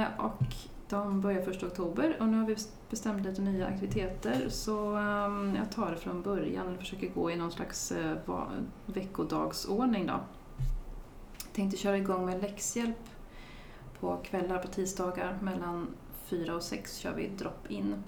Eh, 0.01 0.25
och 0.25 0.43
de 0.89 1.21
börjar 1.21 1.41
första 1.41 1.65
oktober 1.65 2.17
och 2.19 2.27
nu 2.27 2.37
har 2.37 2.45
vi 2.47 2.55
bestämt 2.89 3.25
lite 3.25 3.41
nya 3.41 3.67
aktiviteter 3.67 4.45
så 4.49 4.95
ehm, 4.95 5.55
jag 5.55 5.71
tar 5.71 5.91
det 5.91 5.97
från 5.97 6.21
början 6.21 6.67
och 6.73 6.79
försöker 6.79 7.07
gå 7.09 7.31
i 7.31 7.35
någon 7.35 7.51
slags 7.51 7.91
eh, 7.91 8.17
va- 8.25 8.47
veckodagsordning 8.85 10.07
då. 10.07 10.19
Tänkte 11.53 11.77
köra 11.77 11.97
igång 11.97 12.25
med 12.25 12.41
läxhjälp 12.41 12.97
på 13.99 14.17
kvällar 14.23 14.57
på 14.57 14.67
tisdagar 14.67 15.37
mellan 15.41 15.87
fyra 16.33 16.55
och 16.55 16.63
sex 16.63 16.97
kör 16.97 17.13
vi 17.13 17.27
drop-in. 17.27 18.03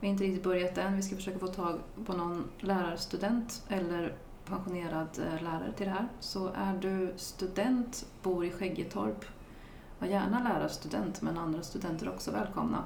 Vi 0.00 0.06
har 0.06 0.12
inte 0.12 0.24
riktigt 0.24 0.42
börjat 0.42 0.78
än. 0.78 0.96
Vi 0.96 1.02
ska 1.02 1.16
försöka 1.16 1.38
få 1.38 1.46
tag 1.46 1.80
på 2.06 2.12
någon 2.12 2.44
lärarstudent 2.60 3.62
eller 3.68 4.14
pensionerad 4.44 5.08
eh, 5.18 5.42
lärare 5.42 5.72
till 5.76 5.86
det 5.86 5.92
här. 5.92 6.08
Så 6.20 6.48
är 6.54 6.78
du 6.80 7.12
student, 7.16 8.06
bor 8.22 8.44
i 8.44 8.50
Skäggetorp, 8.50 9.24
var 9.98 10.08
gärna 10.08 10.42
lärarstudent 10.42 11.22
men 11.22 11.38
andra 11.38 11.62
studenter 11.62 12.06
är 12.06 12.10
också 12.10 12.30
välkomna 12.30 12.84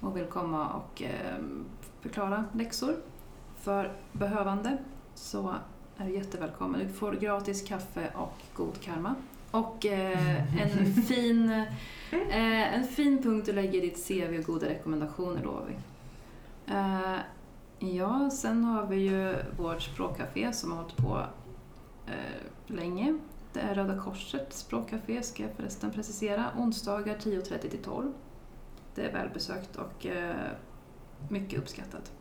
och 0.00 0.16
vill 0.16 0.26
komma 0.26 0.68
och 0.68 1.02
ehm, 1.02 1.64
förklara 2.00 2.44
läxor 2.52 2.96
för 3.56 3.92
behövande 4.12 4.78
så 5.14 5.54
är 5.96 6.06
du 6.06 6.14
jättevälkommen. 6.14 6.80
Du 6.80 6.92
får 6.92 7.12
gratis 7.12 7.62
kaffe 7.68 8.10
och 8.16 8.42
god 8.54 8.80
karma. 8.80 9.14
Och 9.50 9.86
eh, 9.86 10.62
en, 10.62 10.92
fin, 11.02 11.50
eh, 12.10 12.74
en 12.74 12.84
fin 12.84 13.22
punkt 13.22 13.46
du 13.46 13.52
lägger 13.52 13.78
i 13.78 13.80
ditt 13.80 14.08
CV 14.08 14.38
och 14.38 14.44
goda 14.44 14.68
rekommendationer 14.68 15.46
vi. 15.68 15.76
Eh, 16.74 17.18
ja, 17.78 18.30
sen 18.30 18.64
har 18.64 18.86
vi 18.86 18.96
ju 18.96 19.34
vårt 19.56 19.82
språkcafé 19.82 20.52
som 20.52 20.70
har 20.70 20.78
hållit 20.78 20.96
på 20.96 21.24
eh, 22.06 22.74
länge. 22.74 23.18
Det 23.52 23.60
är 23.60 23.74
Röda 23.74 23.98
Korsets 23.98 24.58
språkcafé, 24.58 25.22
ska 25.22 25.42
jag 25.42 25.52
förresten 25.52 25.90
precisera. 25.90 26.46
Onsdagar 26.58 27.14
10.30 27.14 27.68
till 27.68 27.82
12. 27.82 28.12
Det 28.94 29.02
är 29.02 29.12
välbesökt 29.12 29.76
och 29.76 30.06
eh, 30.06 30.34
mycket 31.28 31.58
uppskattat. 31.58 32.12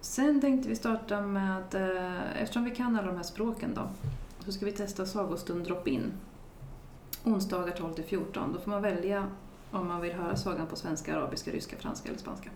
Sen 0.00 0.40
tänkte 0.40 0.68
vi 0.68 0.76
starta 0.76 1.20
med, 1.20 1.74
eh, 1.74 2.42
eftersom 2.42 2.64
vi 2.64 2.70
kan 2.70 2.96
alla 2.96 3.06
de 3.06 3.16
här 3.16 3.22
språken 3.22 3.74
då, 3.74 3.88
så 4.44 4.52
ska 4.52 4.66
vi 4.66 4.72
testa 4.72 5.06
sagostund 5.06 5.64
drop-in. 5.64 6.12
Onsdagar 7.24 7.72
12 7.72 7.94
till 7.94 8.04
14. 8.04 8.52
Då 8.52 8.60
får 8.60 8.70
man 8.70 8.82
välja 8.82 9.28
om 9.70 9.88
man 9.88 10.00
vill 10.00 10.12
höra 10.12 10.36
sagan 10.36 10.66
på 10.66 10.76
svenska, 10.76 11.16
arabiska, 11.16 11.50
ryska, 11.50 11.76
franska 11.76 12.08
eller 12.08 12.18
spanska. 12.18 12.50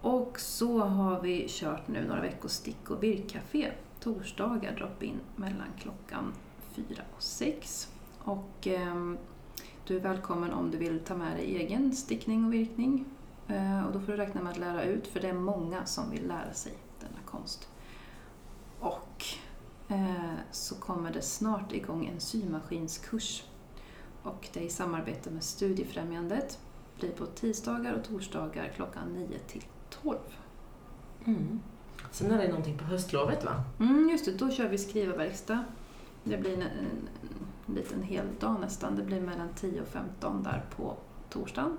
Och 0.00 0.40
så 0.40 0.78
har 0.78 1.20
vi 1.20 1.46
kört 1.48 1.88
nu 1.88 2.06
några 2.08 2.20
veckor 2.20 2.48
stick 2.48 2.90
och 2.90 3.02
virkcafé. 3.02 3.72
Torsdagar 4.00 4.76
drop-in 4.76 5.20
mellan 5.36 5.68
klockan 5.80 6.32
4 6.72 6.84
och 7.16 7.22
6. 7.22 7.88
Och 8.18 8.66
eh, 8.66 9.12
du 9.86 9.96
är 9.96 10.00
välkommen 10.00 10.52
om 10.52 10.70
du 10.70 10.78
vill 10.78 11.00
ta 11.00 11.14
med 11.14 11.36
dig 11.36 11.56
egen 11.56 11.92
stickning 11.92 12.44
och 12.44 12.52
virkning. 12.52 13.04
Eh, 13.48 13.86
och 13.86 13.92
då 13.92 14.00
får 14.00 14.12
du 14.12 14.16
räkna 14.18 14.42
med 14.42 14.50
att 14.50 14.58
lära 14.58 14.84
ut, 14.84 15.06
för 15.06 15.20
det 15.20 15.28
är 15.28 15.34
många 15.34 15.86
som 15.86 16.10
vill 16.10 16.26
lära 16.28 16.52
sig 16.52 16.72
denna 17.00 17.20
konst. 17.26 17.68
Eh, 19.88 20.34
så 20.50 20.74
kommer 20.74 21.12
det 21.12 21.22
snart 21.22 21.72
igång 21.72 22.06
en 22.06 22.20
symaskinskurs. 22.20 23.44
Och 24.22 24.48
det 24.52 24.60
är 24.60 24.64
i 24.64 24.70
samarbete 24.70 25.30
med 25.30 25.42
Studiefrämjandet. 25.42 26.58
blir 26.98 27.10
på 27.10 27.26
tisdagar 27.26 27.94
och 27.94 28.04
torsdagar 28.04 28.72
klockan 28.76 29.12
9 29.12 29.38
till 29.38 29.64
12. 29.90 30.18
Mm. 31.24 31.60
Sen 32.10 32.30
är 32.30 32.38
det 32.38 32.48
någonting 32.48 32.78
på 32.78 32.84
höstlovet 32.84 33.44
va? 33.44 33.64
Mm, 33.80 34.08
just 34.08 34.24
det, 34.24 34.32
då 34.32 34.50
kör 34.50 34.68
vi 34.68 34.78
skrivarverkstad. 34.78 35.64
Det 36.24 36.36
blir 36.36 36.54
en, 36.54 36.62
en, 36.62 37.08
en 37.66 37.74
liten 37.74 38.02
hel 38.02 38.26
dag 38.40 38.60
nästan. 38.60 38.96
Det 38.96 39.02
blir 39.02 39.20
mellan 39.20 39.48
10 39.54 39.80
och 39.80 39.88
15 39.88 40.42
där 40.42 40.64
på 40.76 40.96
torsdagen, 41.30 41.78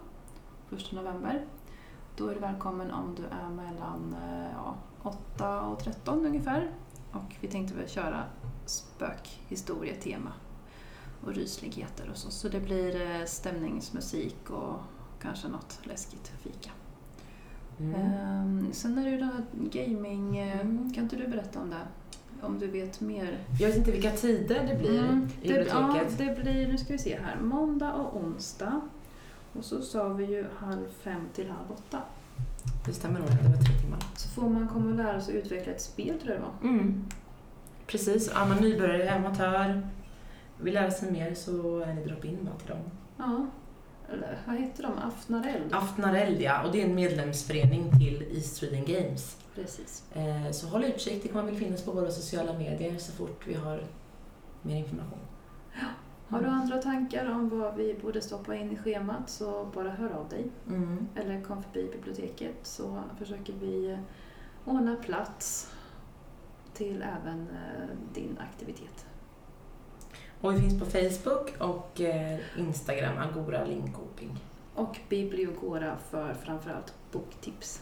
1 0.72 0.91
november. 0.91 1.46
Då 2.18 2.28
är 2.28 2.34
du 2.34 2.39
välkommen 2.39 2.91
om 2.91 3.15
du 3.15 3.24
är 3.24 3.50
mellan 3.50 4.15
eh, 4.24 4.52
ja, 4.54 4.76
8 5.02 5.62
och 5.62 5.80
13 5.80 6.26
ungefär. 6.26 6.72
Och 7.15 7.36
vi 7.41 7.47
tänkte 7.47 7.75
väl 7.75 7.89
köra 7.89 8.23
spökhistorietema 8.65 10.34
och 11.23 11.34
rysligheter 11.36 12.10
och 12.10 12.17
så. 12.17 12.32
Så 12.32 12.49
det 12.49 12.60
blir 12.60 13.01
eh, 13.01 13.25
stämningsmusik 13.25 14.49
och 14.49 14.80
kanske 15.21 15.47
något 15.47 15.80
läskigt 15.84 16.32
fika. 16.43 16.71
Mm. 17.80 17.95
Ehm, 17.95 18.73
sen 18.73 18.97
är 18.97 19.04
det 19.04 19.10
ju 19.10 19.17
det 19.17 19.25
här 19.25 19.43
gaming... 19.54 20.38
Mm. 20.38 20.93
Kan 20.93 21.04
inte 21.04 21.15
du 21.15 21.28
berätta 21.28 21.62
om 21.62 21.69
det? 21.69 21.88
Om 22.41 22.60
du 22.60 22.67
vet 22.67 23.01
mer? 23.01 23.39
Jag 23.60 23.67
vet 23.67 23.78
inte 23.78 23.91
vilka 23.91 24.12
tider 24.12 24.67
det 24.67 24.75
blir 24.75 24.99
Mm, 24.99 25.30
i 25.41 25.47
det, 25.47 25.65
ja, 25.67 26.01
det 26.17 26.38
blir, 26.43 26.67
nu 26.67 26.78
ska 26.78 26.93
vi 26.93 26.99
se 26.99 27.19
här, 27.19 27.39
måndag 27.41 27.93
och 27.93 28.17
onsdag. 28.17 28.82
Och 29.54 29.65
så 29.65 29.82
sa 29.82 30.08
vi 30.08 30.25
ju 30.25 30.45
halv 30.58 30.88
fem 31.04 31.21
till 31.34 31.49
halv 31.49 31.71
åtta. 31.71 32.01
Det 32.86 32.93
stämmer 32.93 33.19
nog, 33.19 33.30
det 33.30 33.50
var 33.50 33.58
tre 33.58 33.74
timmar. 33.82 34.00
Så 34.15 34.30
får 34.30 34.50
man 34.50 34.67
komma 34.67 34.89
och 34.89 34.95
lära 34.95 35.21
sig 35.21 35.36
utveckla 35.36 35.71
ett 35.74 35.82
spel 35.82 36.19
tror 36.19 36.34
jag 36.34 36.41
det 36.41 36.45
var. 36.45 36.69
Mm. 36.69 37.06
Precis, 37.88 38.28
är 38.36 38.45
man 38.45 38.58
nybörjare, 38.58 39.15
amatör, 39.15 39.88
vill 40.62 40.74
lära 40.74 40.91
sig 40.91 41.12
mer 41.12 41.34
så 41.34 41.80
är 41.80 41.93
det 41.93 42.04
drop-in 42.06 42.38
bara 42.41 42.56
till 42.56 42.67
dem. 42.69 42.80
Ja. 43.17 43.45
Eller 44.13 44.39
vad 44.48 44.56
heter 44.56 44.84
de? 44.84 44.91
Afnareld? 45.08 45.74
Aftnareld 45.74 46.41
ja, 46.41 46.63
och 46.65 46.71
det 46.71 46.82
är 46.82 46.86
en 46.89 46.95
medlemsförening 46.95 47.91
till 48.00 48.24
East 48.36 48.56
Sweden 48.56 48.86
Games. 48.86 49.38
Precis. 49.56 50.04
Eh, 50.13 50.52
Så 50.52 50.67
håll 50.67 50.84
utkik, 50.84 51.24
det 51.24 51.30
kommer 51.30 51.45
väl 51.45 51.56
finnas 51.56 51.82
på 51.86 51.91
våra 51.91 52.12
sociala 52.12 52.54
medier 52.54 52.98
så 52.98 53.12
fort 53.12 53.48
vi 53.48 53.54
har 53.54 53.84
mer 54.62 54.76
information. 54.76 55.19
Har 56.30 56.42
du 56.42 56.48
andra 56.48 56.78
tankar 56.82 57.32
om 57.32 57.60
vad 57.60 57.76
vi 57.76 57.94
borde 58.02 58.22
stoppa 58.22 58.56
in 58.56 58.72
i 58.72 58.78
schemat 58.78 59.30
så 59.30 59.66
bara 59.74 59.90
hör 59.90 60.10
av 60.10 60.30
dig. 60.30 60.48
Mm. 60.68 61.08
Eller 61.16 61.42
kom 61.42 61.64
förbi 61.64 61.90
biblioteket 61.92 62.56
så 62.64 63.04
försöker 63.20 63.54
vi 63.54 63.98
ordna 64.66 64.96
plats 64.96 65.72
till 66.74 67.04
även 67.22 67.40
eh, 67.40 67.96
din 68.14 68.38
aktivitet. 68.52 69.06
Och 70.42 70.56
vi 70.56 70.60
finns 70.60 70.80
på 70.80 70.86
Facebook 70.86 71.54
och 71.60 72.02
eh, 72.02 72.40
Instagram, 72.58 73.18
Agora 73.18 73.64
Linkoping. 73.66 74.40
Och 74.76 75.00
Bibliogora 75.10 75.98
för 76.10 76.34
framförallt 76.34 76.94
boktips. 77.12 77.82